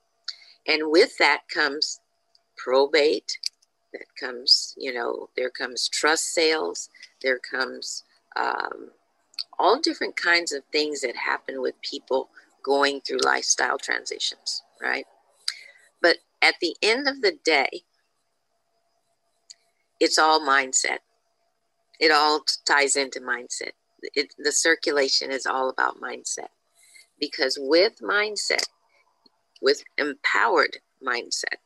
[0.66, 2.00] and with that comes
[2.56, 3.38] probate.
[3.92, 6.88] That comes, you know, there comes trust sales.
[7.22, 8.04] There comes
[8.36, 8.90] um,
[9.58, 12.28] all different kinds of things that happen with people
[12.62, 15.06] going through lifestyle transitions, right?
[16.00, 17.82] But at the end of the day,
[19.98, 20.98] it's all mindset.
[21.98, 23.72] It all ties into mindset.
[24.14, 26.48] It, the circulation is all about mindset.
[27.18, 28.64] Because with mindset,
[29.60, 31.58] with empowered mindset,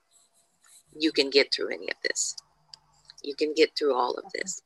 [0.98, 2.36] you can get through any of this.
[3.22, 4.62] You can get through all of this.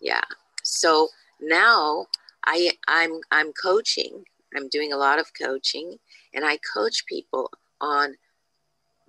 [0.00, 0.24] Yeah.
[0.62, 1.08] So
[1.40, 2.06] now
[2.46, 4.24] I I'm I'm coaching.
[4.56, 5.98] I'm doing a lot of coaching
[6.34, 7.50] and I coach people
[7.80, 8.14] on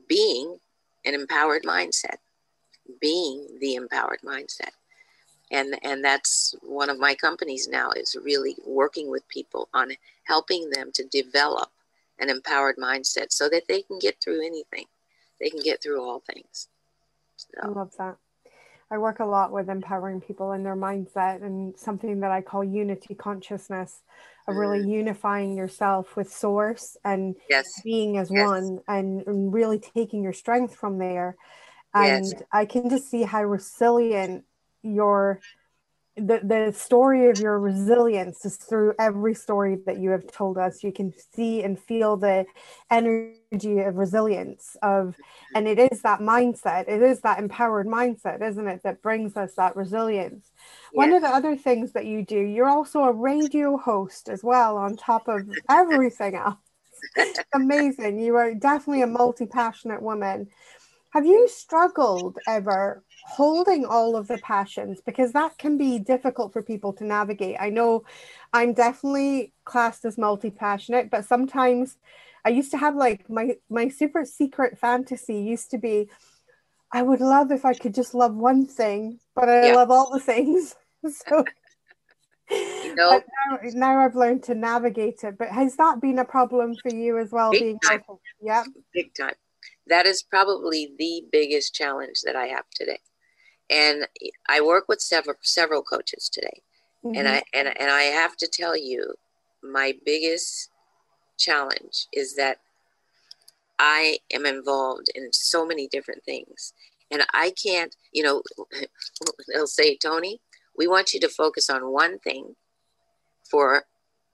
[0.08, 0.58] being
[1.06, 2.18] an empowered mindset,
[3.00, 4.72] being the empowered mindset.
[5.52, 9.92] And, and that's one of my companies now is really working with people on
[10.24, 11.70] helping them to develop
[12.20, 14.86] an empowered mindset so that they can get through anything.
[15.42, 16.68] They can get through all things.
[17.36, 17.48] So.
[17.64, 18.18] I love that.
[18.92, 22.62] I work a lot with empowering people in their mindset and something that I call
[22.62, 24.02] unity consciousness
[24.48, 24.92] of really mm.
[24.92, 27.82] unifying yourself with source and yes.
[27.84, 28.46] being as yes.
[28.46, 31.38] one and, and, really taking your strength from there.
[31.94, 32.44] And yes.
[32.52, 34.44] I can just see how resilient
[34.84, 35.40] your
[36.18, 40.84] the, the story of your resilience is through every story that you have told us
[40.84, 42.46] you can see and feel the
[43.52, 45.56] energy of resilience of mm-hmm.
[45.56, 49.54] and it is that mindset it is that empowered mindset isn't it that brings us
[49.56, 50.92] that resilience yes.
[50.94, 54.78] one of the other things that you do you're also a radio host as well
[54.78, 56.56] on top of everything else
[57.54, 60.48] amazing you are definitely a multi-passionate woman
[61.12, 65.02] have you struggled ever holding all of the passions?
[65.06, 67.58] Because that can be difficult for people to navigate.
[67.60, 68.06] I know
[68.54, 71.98] I'm definitely classed as multi passionate, but sometimes
[72.46, 76.10] I used to have like my, my super secret fantasy used to be
[76.94, 79.76] I would love if I could just love one thing, but I yeah.
[79.76, 80.76] love all the things.
[81.10, 81.46] so
[82.50, 85.38] you know, now, now, I've learned to navigate it.
[85.38, 87.52] But has that been a problem for you as well?
[87.52, 88.02] Big being time.
[88.42, 89.36] Yeah, big time
[89.88, 93.00] that is probably the biggest challenge that I have today.
[93.70, 94.08] And
[94.50, 96.62] I work with several several coaches today.
[97.04, 97.18] Mm-hmm.
[97.18, 99.14] And I and, and I have to tell you,
[99.64, 100.70] my biggest
[101.42, 102.58] challenge is that
[103.80, 106.74] I am involved in so many different things.
[107.10, 108.44] And I can't, you know,
[109.54, 110.40] they'll say, Tony,
[110.78, 112.56] we want you to focus on one thing
[113.50, 113.86] for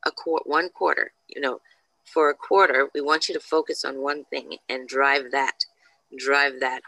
[0.05, 1.11] a qu- one quarter.
[1.27, 1.59] You know,
[2.05, 5.65] for a quarter, we want you to focus on one thing and drive that,
[6.17, 6.81] drive that.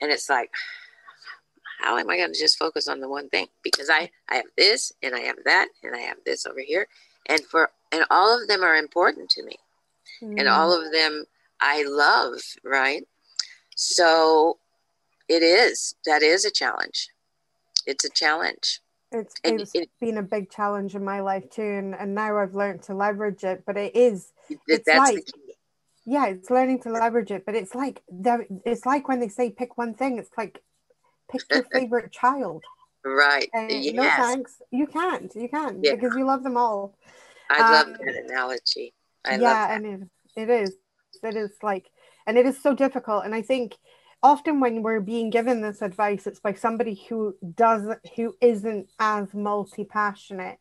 [0.00, 0.50] And it's like,
[1.80, 3.48] how am I going to just focus on the one thing?
[3.62, 6.86] Because I, I have this and I have that and I have this over here.
[7.26, 9.56] And for and all of them are important to me.
[10.22, 10.38] Mm.
[10.40, 11.24] And all of them
[11.60, 13.06] I love, right?
[13.76, 14.58] So
[15.28, 15.94] it is.
[16.06, 17.08] That is a challenge.
[17.86, 18.80] It's a challenge.
[19.12, 22.54] It's, it's it, been a big challenge in my life too, and, and now I've
[22.54, 23.64] learned to leverage it.
[23.66, 24.32] But it is,
[24.68, 25.26] it's like,
[26.06, 27.44] yeah, it's learning to leverage it.
[27.44, 28.02] But it's like
[28.64, 30.18] it's like when they say pick one thing.
[30.18, 30.62] It's like
[31.30, 32.62] pick your favorite child.
[33.04, 33.48] Right.
[33.52, 33.94] And yes.
[33.94, 34.62] No thanks.
[34.70, 35.34] You can't.
[35.34, 35.94] You can't yeah.
[35.96, 36.94] because you love them all.
[37.50, 38.94] I um, love that analogy.
[39.24, 40.76] I yeah, and it, it is.
[41.22, 41.90] It is like,
[42.26, 43.24] and it is so difficult.
[43.24, 43.76] And I think
[44.22, 49.34] often when we're being given this advice, it's by somebody who doesn't, who isn't as
[49.34, 50.58] multi-passionate.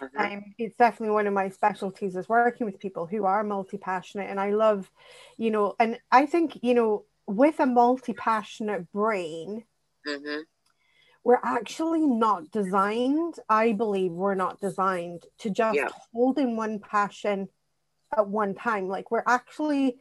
[0.00, 0.20] Mm-hmm.
[0.20, 4.38] Um, it's definitely one of my specialties is working with people who are multi-passionate, and
[4.38, 4.90] I love,
[5.36, 9.64] you know, and I think you know, with a multi-passionate brain,
[10.06, 10.40] mm-hmm.
[11.24, 13.34] We're actually not designed.
[13.48, 15.88] I believe we're not designed to just yeah.
[16.12, 17.48] hold in one passion
[18.16, 18.88] at one time.
[18.88, 19.98] Like we're actually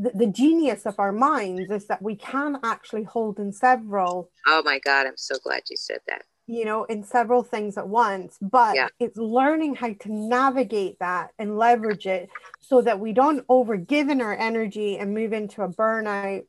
[0.00, 4.62] the, the genius of our minds is that we can actually hold in several oh
[4.64, 8.38] my god i'm so glad you said that you know in several things at once
[8.40, 8.88] but yeah.
[8.98, 12.30] it's learning how to navigate that and leverage it
[12.60, 16.44] so that we don't overgive in our energy and move into a burnout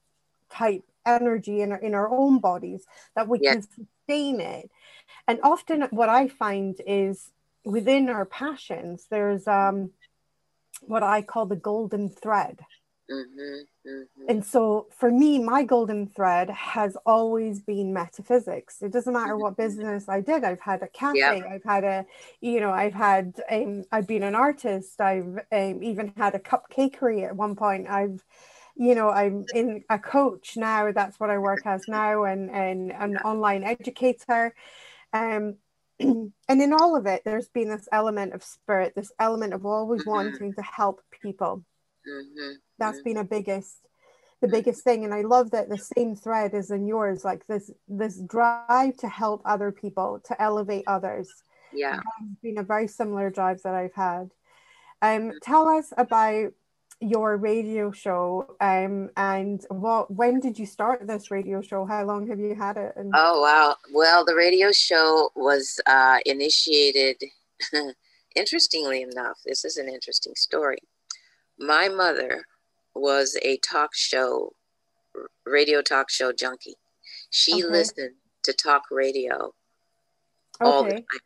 [0.49, 2.83] type energy in our, in our own bodies
[3.15, 3.53] that we yeah.
[3.53, 4.69] can sustain it
[5.27, 7.31] and often what i find is
[7.65, 9.91] within our passions there's um
[10.81, 12.59] what i call the golden thread
[13.11, 14.29] Mm-hmm, mm-hmm.
[14.29, 18.81] And so for me, my golden thread has always been metaphysics.
[18.81, 19.63] It doesn't matter what mm-hmm.
[19.63, 20.43] business I did.
[20.43, 21.19] I've had a cafe.
[21.19, 21.45] Yep.
[21.49, 22.05] I've had a,
[22.39, 25.01] you know, I've had, um, I've been an artist.
[25.01, 27.87] I've um, even had a cupcakery at one point.
[27.89, 28.23] I've,
[28.75, 30.91] you know, I'm in a coach now.
[30.91, 34.53] That's what I work as now, and and an online educator.
[35.13, 35.57] Um,
[35.99, 40.01] and in all of it, there's been this element of spirit, this element of always
[40.01, 40.09] mm-hmm.
[40.09, 41.63] wanting to help people.
[42.07, 42.53] Mm-hmm.
[42.79, 43.03] That's mm-hmm.
[43.03, 43.77] been a biggest
[44.41, 47.71] the biggest thing and i love that the same thread is in yours like this
[47.87, 51.99] this drive to help other people to elevate others yeah
[52.31, 54.31] it's been a very similar drive that i've had
[55.01, 55.37] um mm-hmm.
[55.43, 56.51] tell us about
[57.01, 62.27] your radio show um and what when did you start this radio show how long
[62.27, 67.17] have you had it and- oh wow well the radio show was uh initiated
[68.35, 70.77] interestingly enough this is an interesting story
[71.61, 72.45] my mother
[72.95, 74.53] was a talk show,
[75.45, 76.75] radio talk show junkie.
[77.29, 77.71] She okay.
[77.71, 79.53] listened to talk radio
[80.59, 80.89] all okay.
[80.89, 81.21] the time,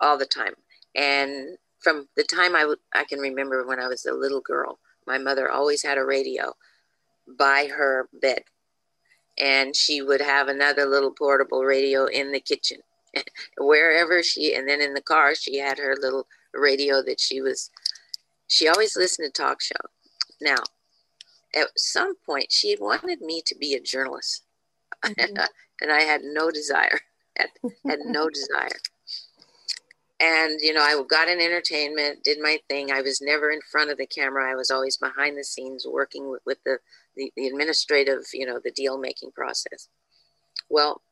[0.00, 0.54] all the time.
[0.94, 4.78] And from the time I, w- I can remember when I was a little girl,
[5.08, 6.54] my mother always had a radio
[7.38, 8.42] by her bed.
[9.36, 12.78] And she would have another little portable radio in the kitchen.
[13.58, 17.70] Wherever she, and then in the car, she had her little radio that she was
[18.48, 19.74] she always listened to talk show.
[20.40, 20.56] Now,
[21.54, 24.44] at some point, she wanted me to be a journalist,
[25.04, 25.36] mm-hmm.
[25.80, 27.00] and I had no desire.
[27.38, 27.50] Had,
[27.86, 28.80] had no desire.
[30.20, 32.90] And you know, I got in entertainment, did my thing.
[32.90, 34.50] I was never in front of the camera.
[34.50, 36.78] I was always behind the scenes, working with, with the,
[37.16, 39.88] the the administrative, you know, the deal making process.
[40.68, 41.02] Well,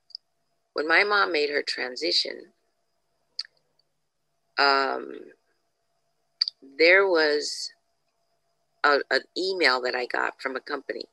[0.73, 2.53] when my mom made her transition,
[4.59, 5.12] um,
[6.79, 7.71] there was
[8.85, 11.05] a, an email that I got from a company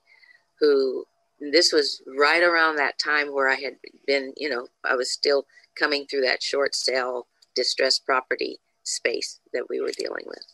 [0.59, 1.05] who
[1.39, 3.75] this was right around that time where I had
[4.07, 9.65] been, you know, I was still coming through that short sale distressed property space that
[9.69, 10.45] we were dealing with.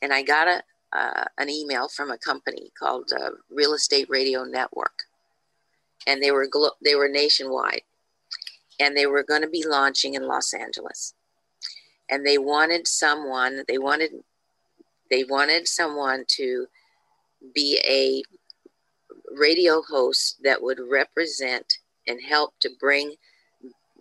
[0.00, 4.44] And I got a, uh, an email from a company called uh, Real Estate Radio
[4.44, 5.04] Network.
[6.06, 7.82] And they were, glo- they were nationwide.
[8.80, 11.14] And they were going to be launching in Los Angeles
[12.12, 14.10] and they wanted someone they wanted
[15.10, 16.66] they wanted someone to
[17.54, 18.22] be a
[19.34, 23.14] radio host that would represent and help to bring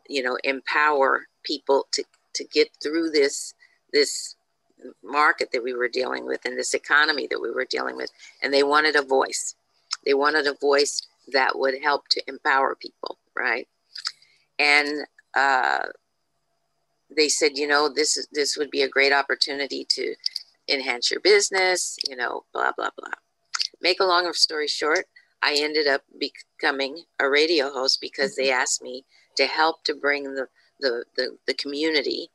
[0.09, 3.53] you know empower people to to get through this
[3.93, 4.35] this
[5.03, 8.09] market that we were dealing with and this economy that we were dealing with
[8.41, 9.55] and they wanted a voice
[10.05, 13.67] they wanted a voice that would help to empower people right
[14.57, 15.85] and uh,
[17.15, 20.15] they said, you know, this this would be a great opportunity to
[20.69, 23.13] enhance your business, you know, blah blah blah.
[23.81, 25.05] Make a long story short,
[25.41, 28.61] I ended up becoming a radio host because they mm-hmm.
[28.61, 30.47] asked me to help to bring the
[30.81, 32.29] the, the, the community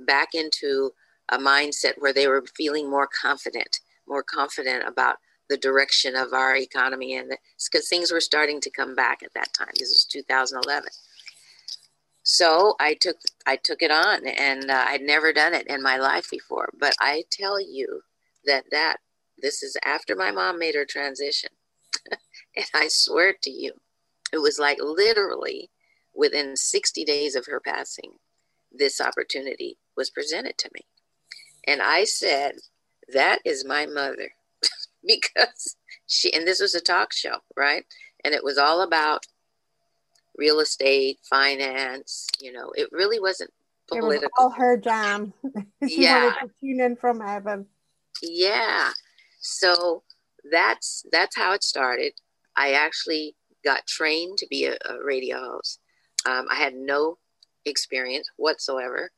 [0.00, 0.92] back into
[1.30, 5.16] a mindset where they were feeling more confident, more confident about
[5.48, 7.32] the direction of our economy and
[7.70, 9.68] because things were starting to come back at that time.
[9.78, 10.88] This was 2011.
[12.22, 15.98] so I took I took it on, and uh, I'd never done it in my
[15.98, 16.70] life before.
[16.78, 18.02] But I tell you
[18.46, 18.98] that that
[19.42, 21.50] this is after my mom made her transition,
[22.56, 23.72] and I swear to you,
[24.32, 25.70] it was like literally
[26.14, 28.12] within 60 days of her passing,
[28.70, 30.86] this opportunity was presented to me,
[31.66, 32.56] and I said,
[33.12, 34.32] "That is my mother,"
[35.06, 37.84] because she and this was a talk show, right?
[38.24, 39.26] And it was all about
[40.36, 42.26] real estate, finance.
[42.40, 43.50] You know, it really wasn't
[43.88, 44.12] political.
[44.12, 45.32] It was all her jam.
[45.88, 46.26] she yeah.
[46.26, 47.66] wanted to tune in from heaven.
[48.22, 48.90] Yeah.
[49.40, 50.02] So
[50.50, 52.12] that's that's how it started.
[52.56, 55.80] I actually got trained to be a, a radio host.
[56.26, 57.18] Um, I had no
[57.64, 59.10] experience whatsoever,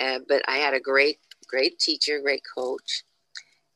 [0.00, 3.04] uh, but I had a great, great teacher, great coach.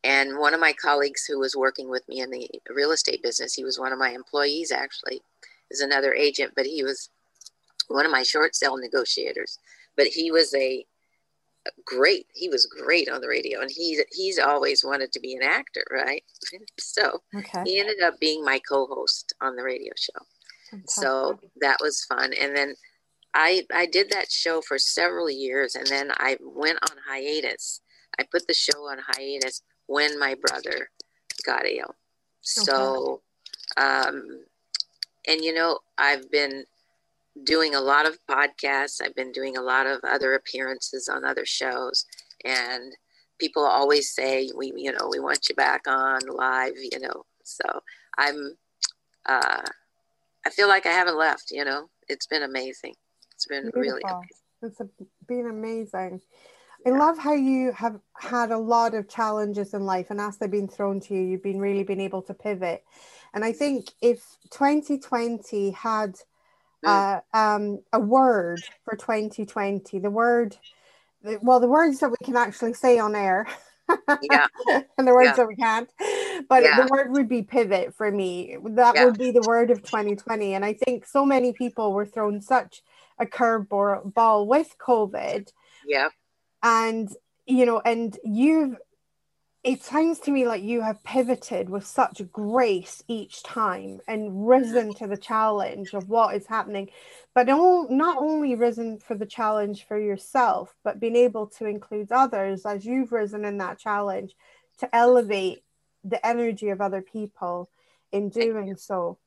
[0.04, 3.54] And one of my colleagues who was working with me in the real estate business,
[3.54, 5.22] he was one of my employees actually
[5.70, 7.10] is another agent, but he was
[7.88, 9.58] one of my short sale negotiators.
[9.96, 10.84] But he was a
[11.84, 12.26] great.
[12.34, 15.84] He was great on the radio, and he's he's always wanted to be an actor,
[15.90, 16.22] right?
[16.78, 17.62] so okay.
[17.64, 20.24] he ended up being my co-host on the radio show.
[20.70, 21.02] Fantastic.
[21.02, 22.74] So that was fun, and then.
[23.34, 27.82] I, I did that show for several years and then I went on hiatus.
[28.18, 30.88] I put the show on hiatus when my brother
[31.44, 31.84] got ill.
[31.84, 31.94] Okay.
[32.42, 33.20] So
[33.76, 34.44] um,
[35.26, 36.64] and you know, I've been
[37.44, 41.44] doing a lot of podcasts, I've been doing a lot of other appearances on other
[41.44, 42.06] shows,
[42.44, 42.92] and
[43.38, 47.24] people always say, "We, you know, we want you back on live," you know.
[47.44, 47.64] So
[48.16, 48.56] I'm,
[49.26, 49.62] uh,
[50.49, 51.51] I feel like I haven't left.
[51.51, 52.94] You know, it's been amazing.
[53.34, 53.82] It's been Beautiful.
[53.82, 54.30] really amazing.
[54.62, 54.80] It's
[55.26, 56.22] been amazing.
[56.86, 60.51] I love how you have had a lot of challenges in life, and as they've
[60.51, 62.82] been thrown to you, you've been really been able to pivot.
[63.34, 66.14] And I think if 2020 had
[66.84, 67.20] mm.
[67.34, 70.57] uh, um, a word for 2020, the word,
[71.42, 73.46] well, the words that we can actually say on air.
[74.22, 74.46] yeah.
[74.96, 75.36] and the words yeah.
[75.36, 75.90] that we can't.
[76.49, 76.82] But yeah.
[76.82, 78.57] the word would be pivot for me.
[78.62, 79.05] That yeah.
[79.07, 80.55] would be the word of 2020.
[80.55, 82.82] And I think so many people were thrown such
[83.18, 85.51] a curveball with COVID.
[85.86, 86.09] Yeah
[86.62, 87.11] and
[87.47, 88.76] you know and you've
[89.64, 94.95] it sounds to me like you have pivoted with such grace each time and risen
[94.95, 96.89] to the challenge of what is happening
[97.34, 102.64] but not only risen for the challenge for yourself but being able to include others
[102.64, 104.34] as you've risen in that challenge
[104.78, 105.62] to elevate
[106.05, 107.70] the energy of other people
[108.12, 109.18] in doing so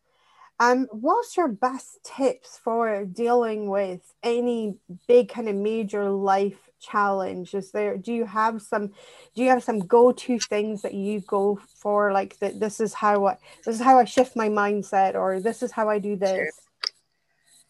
[0.62, 4.76] um, what's your best tips for dealing with any
[5.08, 7.56] big kind of major life challenge?
[7.56, 8.90] Is there do you have some
[9.34, 13.26] do you have some go-to things that you go for like that this is how
[13.26, 16.30] I this is how I shift my mindset or this is how I do this?
[16.30, 16.50] Sure.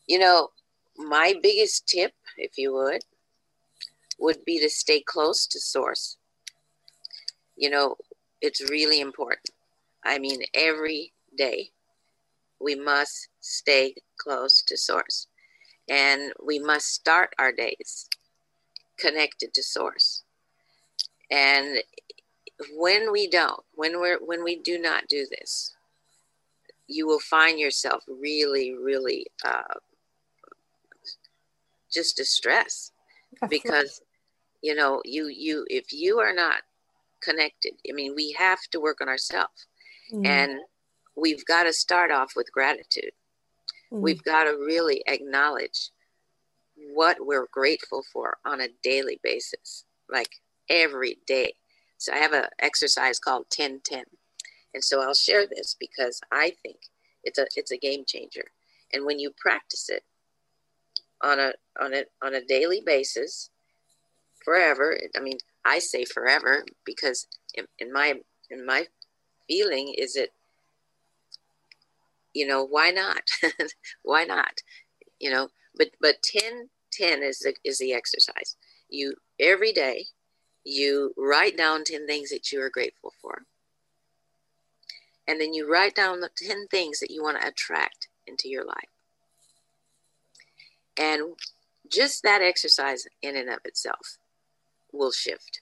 [0.06, 0.50] You know,
[0.98, 3.06] my biggest tip, if you would,
[4.20, 6.18] would be to stay close to source.
[7.56, 7.96] You know,
[8.42, 9.52] it's really important.
[10.04, 11.70] I mean, every day
[12.60, 15.28] we must stay close to source.
[15.90, 18.08] And we must start our days
[18.98, 20.24] connected to source.
[21.30, 21.80] And
[22.76, 25.74] when we don't when we're when we do not do this
[26.92, 29.80] you will find yourself really really uh,
[31.92, 32.94] just distressed.
[33.50, 34.02] Because
[34.62, 36.62] you know you you if you are not
[37.22, 39.68] connected i mean we have to work on ourselves
[40.14, 40.26] mm.
[40.26, 40.60] and
[41.16, 43.12] we've got to start off with gratitude.
[43.92, 44.02] Mm-hmm.
[44.02, 45.92] We've got to really acknowledge
[46.94, 50.30] what we're grateful for on a daily basis, like
[50.70, 51.54] every day.
[51.98, 54.04] So I have an exercise called 1010.
[54.74, 56.78] And so I'll share this because I think
[57.24, 58.46] it's a it's a game changer.
[58.94, 60.04] And when you practice it
[61.22, 63.50] on a on a on a daily basis
[64.44, 68.16] forever, I mean I say forever because in, in my
[68.50, 68.88] in my
[69.48, 70.34] feeling is it
[72.34, 73.24] you know why not?
[74.04, 74.62] Why not?
[75.20, 78.56] You know but but 10 10 is the is the exercise.
[78.90, 80.06] You every day
[80.64, 83.44] you write down 10 things that you are grateful for.
[85.28, 88.66] And then you write down the 10 things that you want to attract into your
[88.66, 88.90] life.
[90.98, 91.36] And
[91.90, 94.18] just that exercise in and of itself
[94.94, 95.62] will shift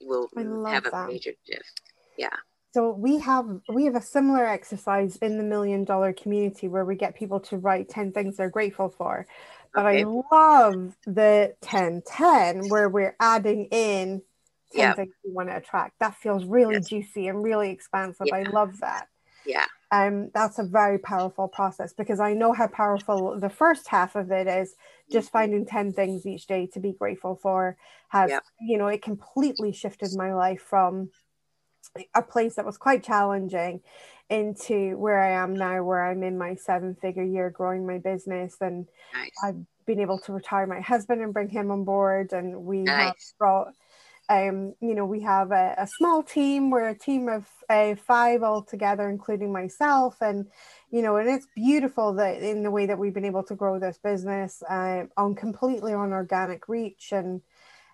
[0.00, 0.28] will
[0.66, 1.80] have a major shift
[2.16, 2.36] yeah
[2.74, 6.96] so we have we have a similar exercise in the million dollar community where we
[6.96, 9.28] get people to write 10 things they're grateful for.
[9.72, 10.02] But okay.
[10.02, 14.22] I love the 10 10 where we're adding in
[14.74, 16.00] 10 things we want to attract.
[16.00, 16.88] That feels really yes.
[16.88, 18.26] juicy and really expansive.
[18.26, 18.36] Yeah.
[18.38, 19.06] I love that.
[19.46, 19.66] Yeah.
[19.94, 24.32] Um, that's a very powerful process because I know how powerful the first half of
[24.32, 24.74] it is.
[25.10, 25.38] Just mm-hmm.
[25.38, 27.76] finding 10 things each day to be grateful for
[28.08, 28.40] has, yeah.
[28.60, 31.10] you know, it completely shifted my life from
[32.14, 33.82] a place that was quite challenging
[34.30, 38.56] into where I am now, where I'm in my seven figure year growing my business.
[38.60, 39.30] And nice.
[39.44, 42.32] I've been able to retire my husband and bring him on board.
[42.32, 43.04] And we nice.
[43.04, 43.68] have brought,
[44.28, 46.70] um, you know, we have a, a, small team.
[46.70, 50.16] We're a team of uh, five altogether, including myself.
[50.22, 50.46] And,
[50.90, 53.78] you know, and it's beautiful that in the way that we've been able to grow
[53.78, 57.42] this business uh, on completely on organic reach and,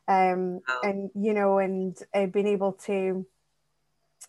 [0.06, 3.26] um, and, you know, and uh, being able to,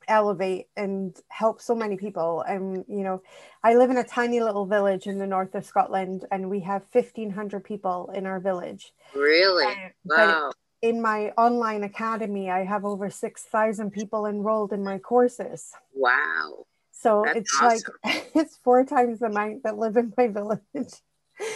[0.07, 3.21] elevate and help so many people and you know
[3.63, 6.83] i live in a tiny little village in the north of scotland and we have
[6.91, 10.51] 1500 people in our village really uh, wow
[10.81, 17.23] in my online academy i have over 6000 people enrolled in my courses wow so
[17.25, 17.93] That's it's awesome.
[18.03, 20.93] like it's four times the amount that live in my village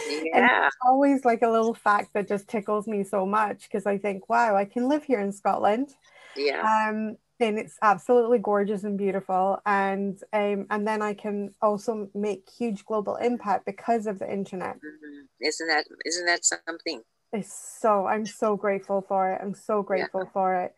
[0.08, 0.66] yeah.
[0.66, 4.28] it's always like a little fact that just tickles me so much because I think,
[4.28, 5.90] wow, I can live here in Scotland.
[6.36, 6.60] Yeah.
[6.60, 12.48] Um, and it's absolutely gorgeous and beautiful and um, and then i can also make
[12.48, 15.44] huge global impact because of the internet mm-hmm.
[15.44, 17.02] isn't that isn't that something
[17.32, 20.30] it's so i'm so grateful for it i'm so grateful yeah.
[20.32, 20.74] for it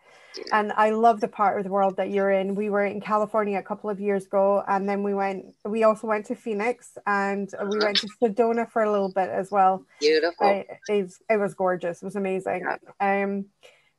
[0.52, 3.58] and i love the part of the world that you're in we were in california
[3.58, 7.52] a couple of years ago and then we went we also went to phoenix and
[7.54, 7.68] uh-huh.
[7.70, 11.54] we went to sedona for a little bit as well beautiful I, it, it was
[11.54, 12.64] gorgeous it was amazing
[13.00, 13.22] yeah.
[13.22, 13.46] um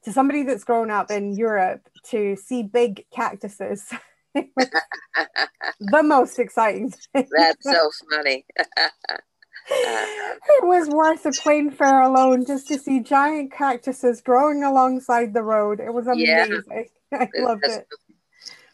[0.03, 3.85] to somebody that's grown up in Europe to see big cactuses.
[4.35, 7.27] the most exciting thing.
[7.35, 8.45] That's so funny.
[9.71, 15.43] it was worth a plane fare alone just to see giant cactuses growing alongside the
[15.43, 15.79] road.
[15.79, 16.63] It was amazing.
[16.69, 16.83] Yeah.
[17.19, 17.87] I loved that's, it.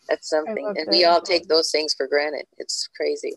[0.10, 0.74] That's something.
[0.78, 2.46] And we all take those things for granted.
[2.58, 3.34] It's crazy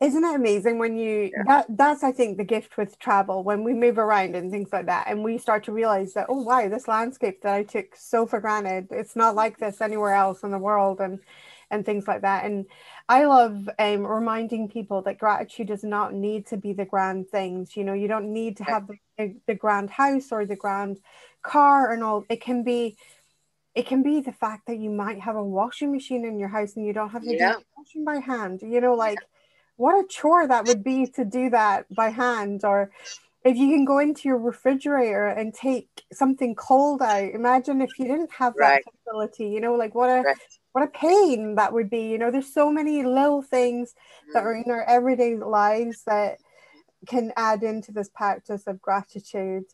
[0.00, 1.42] isn't it amazing when you yeah.
[1.46, 4.86] that that's i think the gift with travel when we move around and things like
[4.86, 8.26] that and we start to realize that oh wow this landscape that i took so
[8.26, 11.18] for granted it's not like this anywhere else in the world and
[11.70, 12.66] and things like that and
[13.08, 17.76] i love um, reminding people that gratitude does not need to be the grand things
[17.76, 18.88] you know you don't need to have
[19.18, 20.98] the, the grand house or the grand
[21.42, 22.96] car and all it can be
[23.74, 26.74] it can be the fact that you might have a washing machine in your house
[26.74, 27.52] and you don't have to yeah.
[27.52, 29.26] do washing by hand you know like yeah
[29.78, 32.90] what a chore that would be to do that by hand or
[33.44, 38.06] if you can go into your refrigerator and take something cold out imagine if you
[38.06, 38.84] didn't have that right.
[39.06, 40.36] facility you know like what a right.
[40.72, 43.94] What a pain that would be you know there's so many little things
[44.32, 46.38] that are in our everyday lives that
[47.06, 49.64] can add into this practice of gratitude.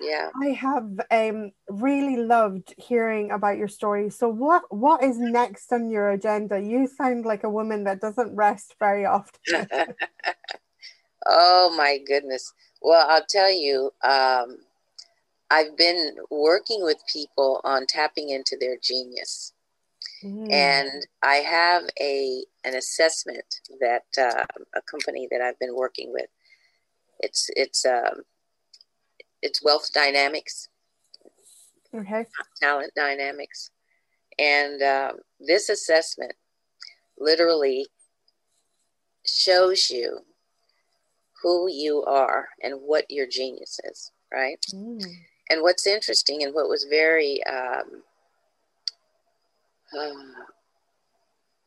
[0.00, 0.30] Yeah.
[0.42, 4.10] I have um really loved hearing about your story.
[4.10, 6.60] So what what is next on your agenda?
[6.60, 9.68] You sound like a woman that doesn't rest very often.
[11.24, 12.52] Oh my goodness.
[12.80, 14.56] Well i'll tell you um
[15.52, 19.52] i've been working with people on tapping into their genius
[20.22, 20.52] mm.
[20.52, 24.44] and i have a an assessment that uh,
[24.74, 26.28] a company that i've been working with
[27.20, 28.22] it's it's um
[29.42, 30.68] it's wealth dynamics,
[31.94, 32.26] okay,
[32.60, 33.70] talent dynamics,
[34.38, 36.32] and um, this assessment
[37.18, 37.86] literally
[39.26, 40.20] shows you
[41.42, 44.64] who you are and what your genius is, right?
[44.72, 45.04] Mm.
[45.50, 48.02] And what's interesting and what was very um,
[49.98, 50.44] uh,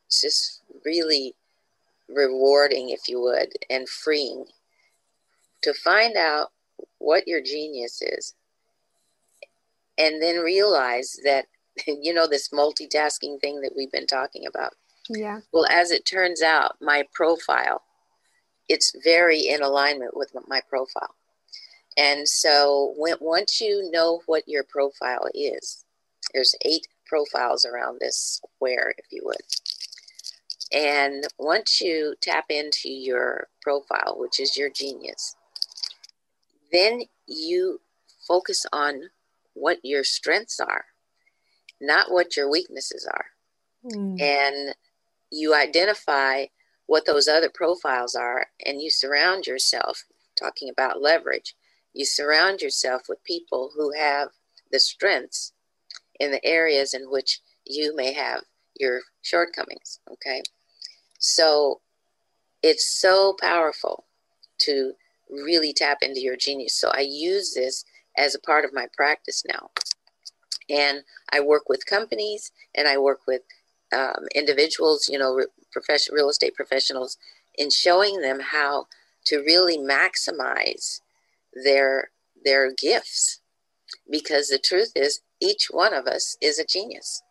[0.10, 1.36] just really
[2.08, 4.46] rewarding, if you would, and freeing
[5.62, 6.52] to find out
[7.00, 8.34] what your genius is
[9.98, 11.46] and then realize that
[11.88, 14.74] you know this multitasking thing that we've been talking about.
[15.10, 15.42] Yeah.
[15.52, 17.82] Well as it turns out my profile
[18.68, 21.14] it's very in alignment with my profile.
[21.98, 25.86] And so when, once you know what your profile is
[26.34, 29.36] there's eight profiles around this square if you would
[30.72, 35.36] and once you tap into your profile which is your genius
[36.72, 37.80] then you
[38.28, 39.10] focus on
[39.54, 40.86] what your strengths are,
[41.80, 43.26] not what your weaknesses are.
[43.86, 44.22] Mm.
[44.22, 44.76] And
[45.32, 46.46] you identify
[46.88, 50.04] what those other profiles are, and you surround yourself,
[50.40, 51.56] talking about leverage,
[51.94, 54.30] you surround yourself with people who have
[54.72, 55.54] the strengths
[56.20, 58.42] in the areas in which you may have
[58.80, 60.00] your shortcomings.
[60.12, 60.42] Okay.
[61.20, 61.82] So
[62.62, 64.06] it's so powerful
[64.60, 64.94] to
[65.30, 66.74] really tap into your genius.
[66.80, 67.86] So I use this
[68.18, 69.72] as a part of my practice now.
[70.70, 73.42] And I work with companies and I work with
[73.94, 77.18] um, individuals, you know, profession, real estate professionals
[77.58, 78.88] in showing them how
[79.26, 81.02] to really maximize
[81.64, 82.10] their
[82.44, 83.42] their gifts
[84.10, 87.22] because the truth is each one of us is a genius.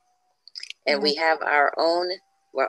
[0.86, 1.05] And mm-hmm.
[1.05, 2.09] we have our own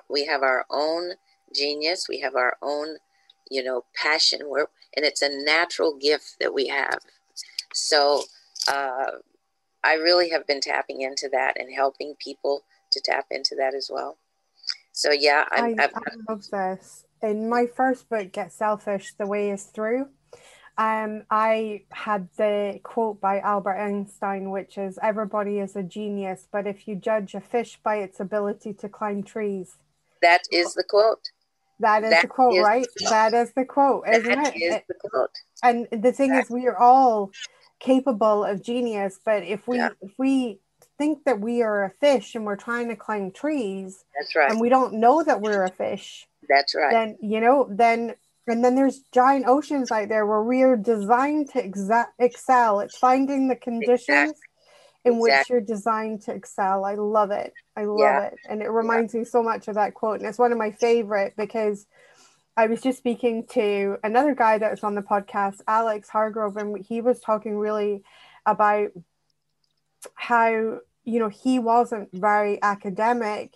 [0.10, 1.12] we have our own
[1.56, 2.08] genius.
[2.10, 2.98] We have our own
[3.50, 4.42] you know passion.
[4.46, 7.00] Where and it's a natural gift that we have.
[7.74, 8.24] So
[8.68, 9.12] uh,
[9.84, 13.90] i really have been tapping into that and helping people to tap into that as
[13.92, 14.18] well.
[14.92, 17.06] So yeah I'm, I, I love this.
[17.22, 20.08] In my first book get selfish the way is through
[20.78, 26.68] um, I had the quote by Albert Einstein, which is Everybody is a genius, but
[26.68, 29.78] if you judge a fish by its ability to climb trees.
[30.22, 31.30] That is the quote.
[31.80, 32.88] That is that the quote, is right?
[32.98, 34.60] The that is the quote, isn't that it?
[34.60, 35.32] Is the quote.
[35.64, 36.46] And the thing that.
[36.46, 37.32] is, we are all
[37.80, 39.90] capable of genius, but if we yeah.
[40.02, 40.60] if we
[40.98, 44.60] think that we are a fish and we're trying to climb trees, that's right, and
[44.60, 46.92] we don't know that we're a fish, that's right.
[46.92, 48.16] Then you know, then
[48.48, 52.80] and then there's giant oceans out there where we are designed to exa- excel.
[52.80, 54.34] It's finding the conditions exactly.
[55.06, 55.22] in exactly.
[55.22, 56.86] which you're designed to excel.
[56.86, 57.54] I love it.
[57.76, 58.24] I love yeah.
[58.26, 58.36] it.
[58.48, 59.22] And it reminds yeah.
[59.22, 60.20] me so much of that quote.
[60.20, 61.88] And it's one of my favorite because
[62.56, 66.78] I was just speaking to another guy that was on the podcast, Alex Hargrove, and
[66.78, 68.04] he was talking really
[68.46, 68.92] about
[70.14, 73.56] how, you know, he wasn't very academic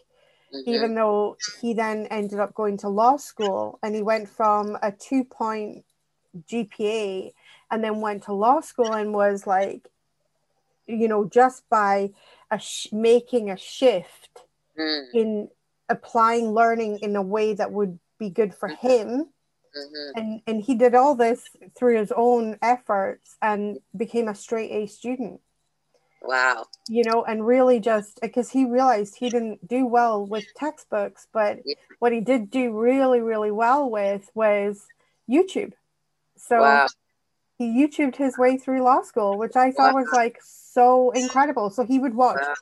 [0.53, 0.69] mm-hmm.
[0.69, 4.91] even though he then ended up going to law school and he went from a
[4.91, 5.83] two point
[6.37, 7.31] GPA
[7.71, 9.87] and then went to law school and was like,
[10.87, 12.11] you know, just by
[12.51, 14.41] a sh- making a shift
[14.77, 15.05] mm.
[15.13, 15.49] in
[15.87, 18.87] applying learning in a way that would be good for mm-hmm.
[18.87, 19.09] him.
[19.77, 20.19] Mm-hmm.
[20.19, 21.47] And and he did all this
[21.77, 25.41] through his own efforts and became a straight A student.
[26.21, 26.65] Wow.
[26.87, 31.59] You know, and really just because he realized he didn't do well with textbooks, but
[31.65, 31.75] yeah.
[31.99, 34.85] what he did do really, really well with was
[35.29, 35.73] YouTube.
[36.37, 36.87] So wow.
[37.57, 40.01] he YouTubed his way through law school, which I thought wow.
[40.01, 41.69] was like so incredible.
[41.69, 42.53] So he would watch wow.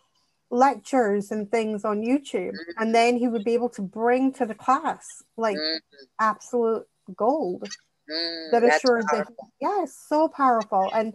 [0.52, 2.82] lectures and things on YouTube, mm-hmm.
[2.82, 5.78] and then he would be able to bring to the class like mm-hmm.
[6.20, 7.64] absolute gold
[8.10, 9.28] mm, that assured that,
[9.62, 10.90] yeah, so powerful.
[10.94, 11.14] And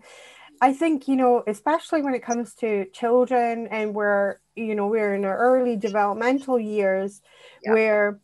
[0.63, 5.13] I think, you know, especially when it comes to children and we're, you know, we're
[5.17, 7.21] in our early developmental years
[7.65, 7.73] yeah.
[7.73, 8.21] where,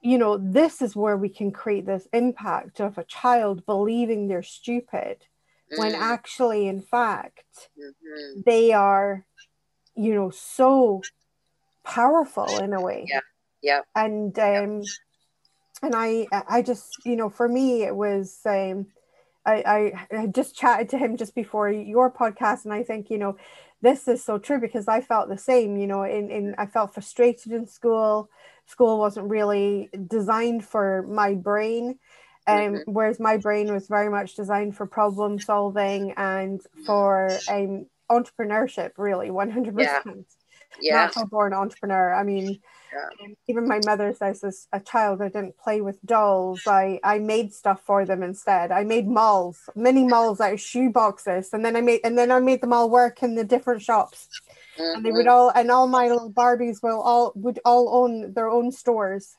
[0.00, 4.44] you know, this is where we can create this impact of a child believing they're
[4.44, 5.26] stupid
[5.72, 5.78] mm.
[5.78, 7.42] when actually, in fact,
[7.76, 8.42] mm-hmm.
[8.46, 9.26] they are,
[9.96, 11.02] you know, so
[11.82, 13.06] powerful in a way.
[13.08, 13.20] Yeah.
[13.60, 13.80] Yeah.
[13.96, 14.82] And, um,
[15.82, 18.86] and I, I just, you know, for me, it was, um,
[19.56, 23.36] I, I just chatted to him just before your podcast, and I think you know
[23.82, 25.76] this is so true because I felt the same.
[25.76, 28.30] You know, in in I felt frustrated in school.
[28.66, 31.98] School wasn't really designed for my brain,
[32.46, 32.92] um, mm-hmm.
[32.92, 38.92] whereas my brain was very much designed for problem solving and for um, entrepreneurship.
[38.96, 40.26] Really, one hundred percent.
[40.80, 41.06] Yeah.
[41.06, 42.14] Natural born entrepreneur.
[42.14, 42.60] I mean,
[42.92, 43.28] yeah.
[43.48, 46.62] Even my mother says, as a child, I didn't play with dolls.
[46.66, 48.72] I, I made stuff for them instead.
[48.72, 52.30] I made malls, mini malls out of shoe boxes, and then I made and then
[52.30, 54.28] I made them all work in the different shops.
[54.78, 54.96] Mm-hmm.
[54.96, 55.30] And they would mm-hmm.
[55.30, 59.36] all and all my little Barbies will all would all own their own stores.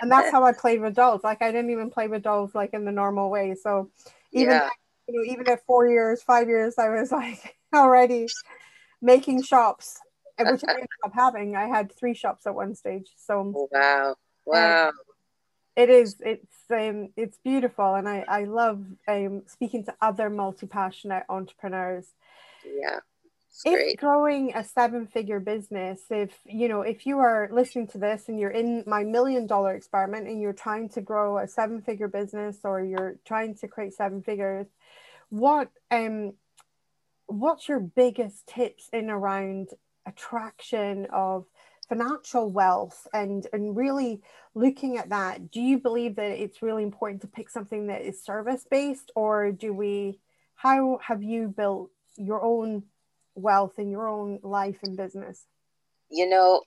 [0.00, 1.24] and that's how I played with dolls.
[1.24, 3.54] Like I didn't even play with dolls like in the normal way.
[3.60, 3.90] So
[4.32, 4.70] even yeah.
[5.08, 8.28] you know, even at four years, five years, I was like already
[9.02, 9.98] making shops
[10.38, 11.56] which I ended up having.
[11.56, 13.10] I had three shops at one stage.
[13.16, 14.92] So oh, wow, wow,
[15.76, 16.16] it is.
[16.20, 22.06] It's um, it's beautiful, and I I love um speaking to other multi passionate entrepreneurs.
[22.64, 23.00] Yeah.
[23.64, 28.28] If growing a seven figure business, if you know, if you are listening to this
[28.28, 32.08] and you're in my million dollar experiment and you're trying to grow a seven figure
[32.08, 34.66] business or you're trying to create seven figures,
[35.30, 36.34] what um
[37.26, 39.68] what's your biggest tips in around
[40.06, 41.46] attraction of
[41.88, 44.20] financial wealth and and really
[44.54, 48.24] looking at that do you believe that it's really important to pick something that is
[48.24, 50.18] service based or do we
[50.56, 52.82] how have you built your own
[53.34, 55.44] wealth in your own life and business?
[56.10, 56.62] You know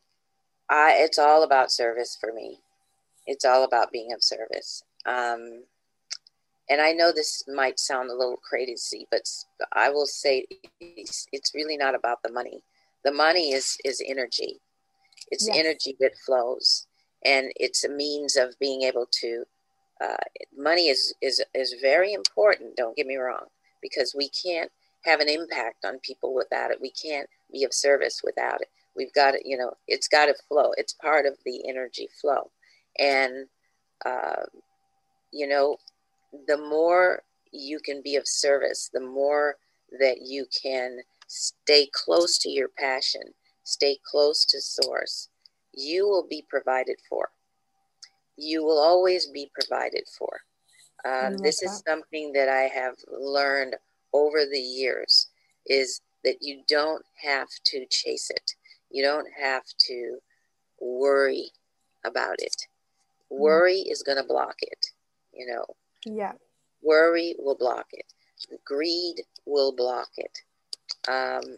[0.69, 2.59] I, it's all about service for me.
[3.25, 4.83] It's all about being of service.
[5.07, 5.63] Um,
[6.69, 9.27] and i know this might sound a little crazy but
[9.73, 10.45] i will say
[10.79, 12.63] it's, it's really not about the money
[13.03, 14.59] the money is is energy.
[15.31, 15.57] It's yes.
[15.57, 16.87] energy that flows
[17.25, 19.43] and it's a means of being able to
[20.01, 20.15] uh,
[20.57, 23.45] money is is is very important don't get me wrong
[23.81, 24.71] because we can't
[25.05, 26.81] have an impact on people without it.
[26.81, 28.67] We can't be of service without it.
[28.95, 30.71] We've got it you know it's got to flow.
[30.77, 32.49] It's part of the energy flow.
[32.97, 33.47] And
[34.05, 34.43] uh,
[35.31, 35.77] you know
[36.47, 39.55] the more you can be of service the more
[39.99, 43.21] that you can stay close to your passion
[43.63, 45.29] stay close to source
[45.73, 47.29] you will be provided for
[48.37, 50.41] you will always be provided for
[51.05, 53.75] um, this is something that i have learned
[54.13, 55.27] over the years
[55.67, 58.51] is that you don't have to chase it
[58.89, 60.17] you don't have to
[60.81, 61.51] worry
[62.05, 62.55] about it.
[63.31, 63.39] Mm.
[63.39, 64.85] Worry is going to block it,
[65.33, 65.65] you know.
[66.05, 66.33] Yeah.
[66.81, 68.05] Worry will block it.
[68.65, 70.39] Greed will block it.
[71.07, 71.57] Um,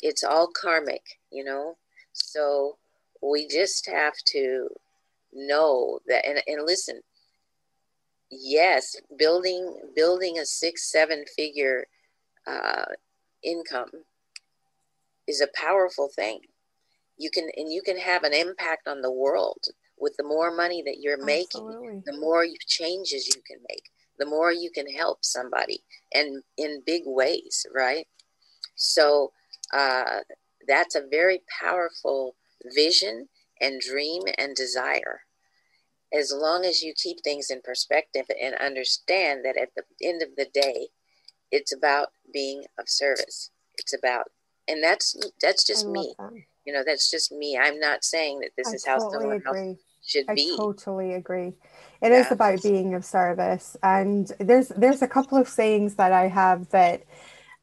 [0.00, 1.76] it's all karmic, you know.
[2.12, 2.78] So
[3.22, 4.68] we just have to
[5.32, 7.00] know that and, and listen
[8.30, 11.86] yes building building a six seven figure
[12.46, 12.84] uh,
[13.42, 13.90] income
[15.26, 16.40] is a powerful thing
[17.16, 19.64] you can and you can have an impact on the world
[19.98, 21.86] with the more money that you're Absolutely.
[21.86, 25.82] making the more changes you can make the more you can help somebody
[26.14, 28.06] and in big ways right
[28.82, 29.32] so
[29.72, 30.20] uh,
[30.66, 32.34] that's a very powerful
[32.74, 33.28] vision
[33.60, 35.22] and dream and desire
[36.14, 40.28] as long as you keep things in perspective and understand that at the end of
[40.36, 40.88] the day
[41.50, 44.26] it's about being of service it's about
[44.68, 46.32] and that's that's just me that.
[46.64, 47.58] You know, that's just me.
[47.60, 49.68] I'm not saying that this I is how someone agree.
[49.68, 50.52] else should I be.
[50.52, 51.54] I totally agree.
[52.00, 52.20] It yeah.
[52.20, 53.76] is about being of service.
[53.82, 57.02] And there's there's a couple of sayings that I have that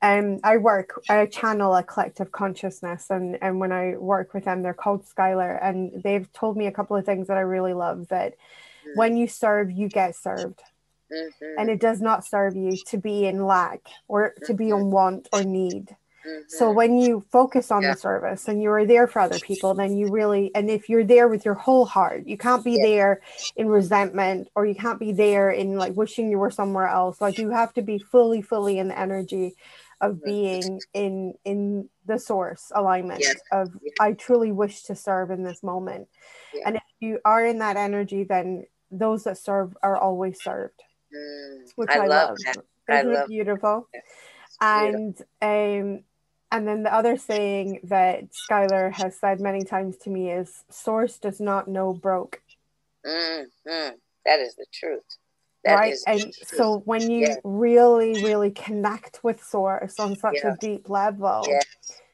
[0.01, 4.61] um, I work, I channel a collective consciousness, and, and when I work with them,
[4.61, 8.07] they're called Skylar, and they've told me a couple of things that I really love.
[8.07, 8.97] That mm-hmm.
[8.97, 10.61] when you serve, you get served,
[11.11, 11.59] mm-hmm.
[11.59, 14.81] and it does not serve you to be in lack or to be mm-hmm.
[14.83, 15.95] in want or need.
[16.47, 16.75] So mm-hmm.
[16.75, 17.93] when you focus on yeah.
[17.93, 21.03] the service and you are there for other people, then you really, and if you're
[21.03, 22.85] there with your whole heart, you can't be yeah.
[22.85, 23.21] there
[23.55, 27.21] in resentment or you can't be there in like wishing you were somewhere else.
[27.21, 29.55] Like you have to be fully, fully in the energy
[30.01, 33.35] of being in in the source alignment yes.
[33.51, 33.69] of
[33.99, 36.07] I truly wish to serve in this moment.
[36.53, 36.63] Yeah.
[36.67, 40.81] And if you are in that energy, then those that serve are always served.
[41.15, 42.29] Mm, which I, I love.
[42.29, 42.37] love.
[42.39, 43.87] Isn't I love it beautiful?
[44.61, 46.03] And um
[46.51, 51.19] and then the other saying that Skylar has said many times to me is source
[51.19, 52.41] does not know broke.
[53.05, 53.95] Mm-hmm.
[54.25, 55.03] That is the truth.
[55.65, 55.95] That right.
[56.07, 57.35] And so when you yeah.
[57.43, 60.53] really, really connect with source on such yeah.
[60.53, 61.65] a deep level, yes,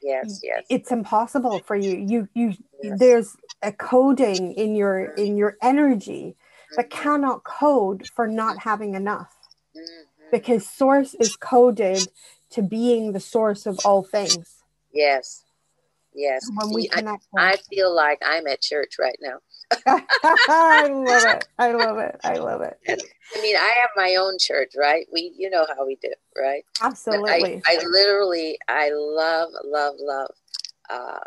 [0.02, 0.64] yes, yes.
[0.68, 1.96] It's impossible for you.
[1.96, 2.98] You you yes.
[2.98, 5.24] there's a coding in your mm-hmm.
[5.24, 6.74] in your energy mm-hmm.
[6.76, 9.32] that cannot code for not having enough.
[9.76, 10.30] Mm-hmm.
[10.32, 12.08] Because source is coded
[12.50, 14.64] to being the source of all things.
[14.92, 15.44] Yes.
[16.12, 16.48] Yes.
[16.52, 19.38] When we connect, I, I feel like I'm at church right now.
[19.86, 21.48] I love it.
[21.58, 22.20] I love it.
[22.24, 22.78] I love it.
[22.88, 25.06] I mean, I have my own church, right?
[25.12, 26.64] We, you know how we do, right?
[26.80, 27.30] Absolutely.
[27.30, 30.30] I, I literally, I love, love, love
[30.88, 31.18] uh,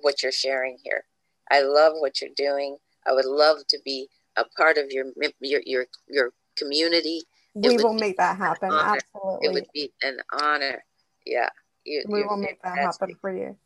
[0.00, 1.04] what you're sharing here.
[1.50, 2.76] I love what you're doing.
[3.06, 5.06] I would love to be a part of your
[5.40, 7.22] your your, your community
[7.54, 8.70] we will make that happen.
[8.72, 9.48] Absolutely.
[9.48, 10.84] It would be an honor.
[11.26, 11.48] Yeah.
[11.84, 13.56] You, we will make that happen for you.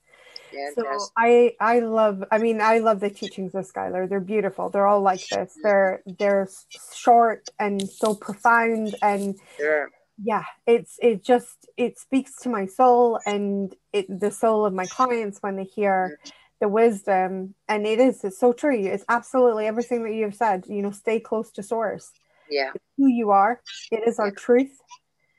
[0.75, 0.85] So
[1.17, 4.09] I I love I mean I love the teachings of Skylar.
[4.09, 4.69] They're beautiful.
[4.69, 5.57] They're all like this.
[5.63, 6.49] They're they're
[6.95, 9.91] short and so profound and sure.
[10.23, 14.87] yeah, it's it just it speaks to my soul and it the soul of my
[14.87, 16.19] clients when they hear
[16.61, 18.79] the wisdom and it is it's so true.
[18.79, 20.65] It's absolutely everything that you've said.
[20.69, 22.13] You know, stay close to source
[22.51, 24.33] yeah it's who you are it is our yeah.
[24.37, 24.79] truth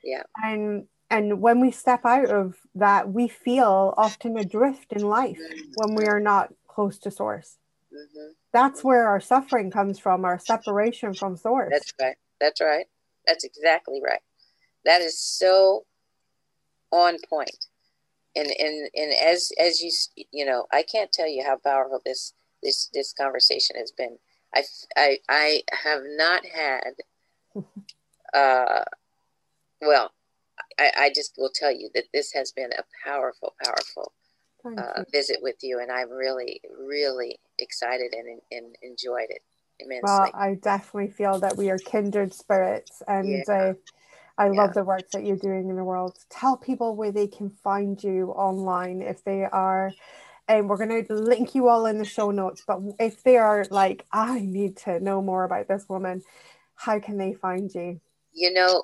[0.04, 0.86] yeah and
[1.18, 5.40] and when we step out of that we feel often adrift in life
[5.76, 7.58] when we are not close to source.
[7.94, 8.32] Mm-hmm.
[8.52, 11.70] that's where our suffering comes from our separation from source.
[11.72, 12.16] That's right.
[12.42, 12.88] That's right.
[13.28, 14.22] That's exactly right.
[14.84, 15.86] That is so
[16.92, 17.68] on point.
[18.36, 19.92] And and and as as you
[20.32, 22.34] you know i can't tell you how powerful this
[22.64, 24.18] this this conversation has been.
[24.56, 24.64] I,
[24.96, 26.94] I, I have not had,
[28.34, 28.84] uh,
[29.82, 30.12] well,
[30.80, 34.14] I, I just will tell you that this has been a powerful, powerful
[34.66, 39.42] uh, visit with you, and I'm really, really excited and, and enjoyed it
[39.80, 40.02] immensely.
[40.04, 43.54] Well, I definitely feel that we are kindred spirits, and yeah.
[43.54, 43.74] uh,
[44.38, 44.74] I love yeah.
[44.74, 46.18] the work that you're doing in the world.
[46.30, 49.92] Tell people where they can find you online if they are
[50.48, 52.64] and we're going to link you all in the show notes.
[52.66, 56.22] But if they are like, I need to know more about this woman,
[56.76, 58.02] how can they find you?
[58.34, 58.84] You know,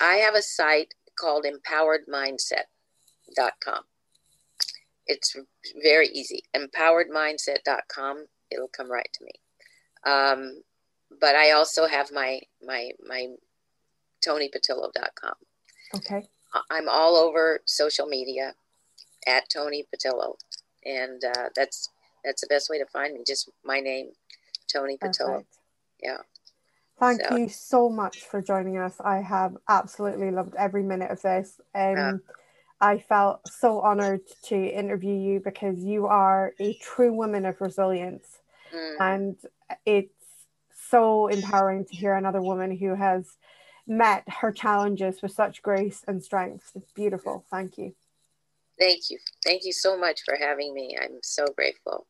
[0.00, 3.82] I have a site called empoweredmindset.com.
[5.06, 5.36] it's
[5.82, 6.42] very easy.
[6.54, 8.26] Empoweredmindset.com.
[8.50, 9.32] It'll come right to me.
[10.04, 10.62] Um,
[11.20, 13.28] but I also have my my my
[14.26, 15.34] TonyPatillo.com.
[15.94, 16.26] Okay.
[16.70, 18.54] I'm all over social media
[19.26, 20.36] at Tony Patillo,
[20.84, 21.90] and uh, that's
[22.24, 23.20] that's the best way to find me.
[23.26, 24.10] Just my name,
[24.72, 25.44] Tony Patillo.
[26.02, 26.18] Yeah.
[26.98, 27.36] Thank so.
[27.36, 28.94] you so much for joining us.
[29.00, 31.60] I have absolutely loved every minute of this.
[31.74, 32.22] Um,
[32.80, 38.38] I felt so honored to interview you because you are a true woman of resilience.
[38.74, 38.96] Mm.
[39.00, 39.36] And
[39.84, 40.12] it's
[40.88, 43.36] so empowering to hear another woman who has
[43.86, 46.72] met her challenges with such grace and strength.
[46.74, 47.44] It's beautiful.
[47.50, 47.94] Thank you.
[48.78, 49.18] Thank you.
[49.44, 50.98] Thank you so much for having me.
[51.00, 52.06] I'm so grateful.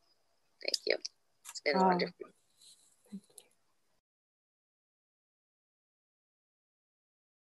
[0.63, 0.97] Thank you.
[1.51, 2.27] It's been uh, wonderful.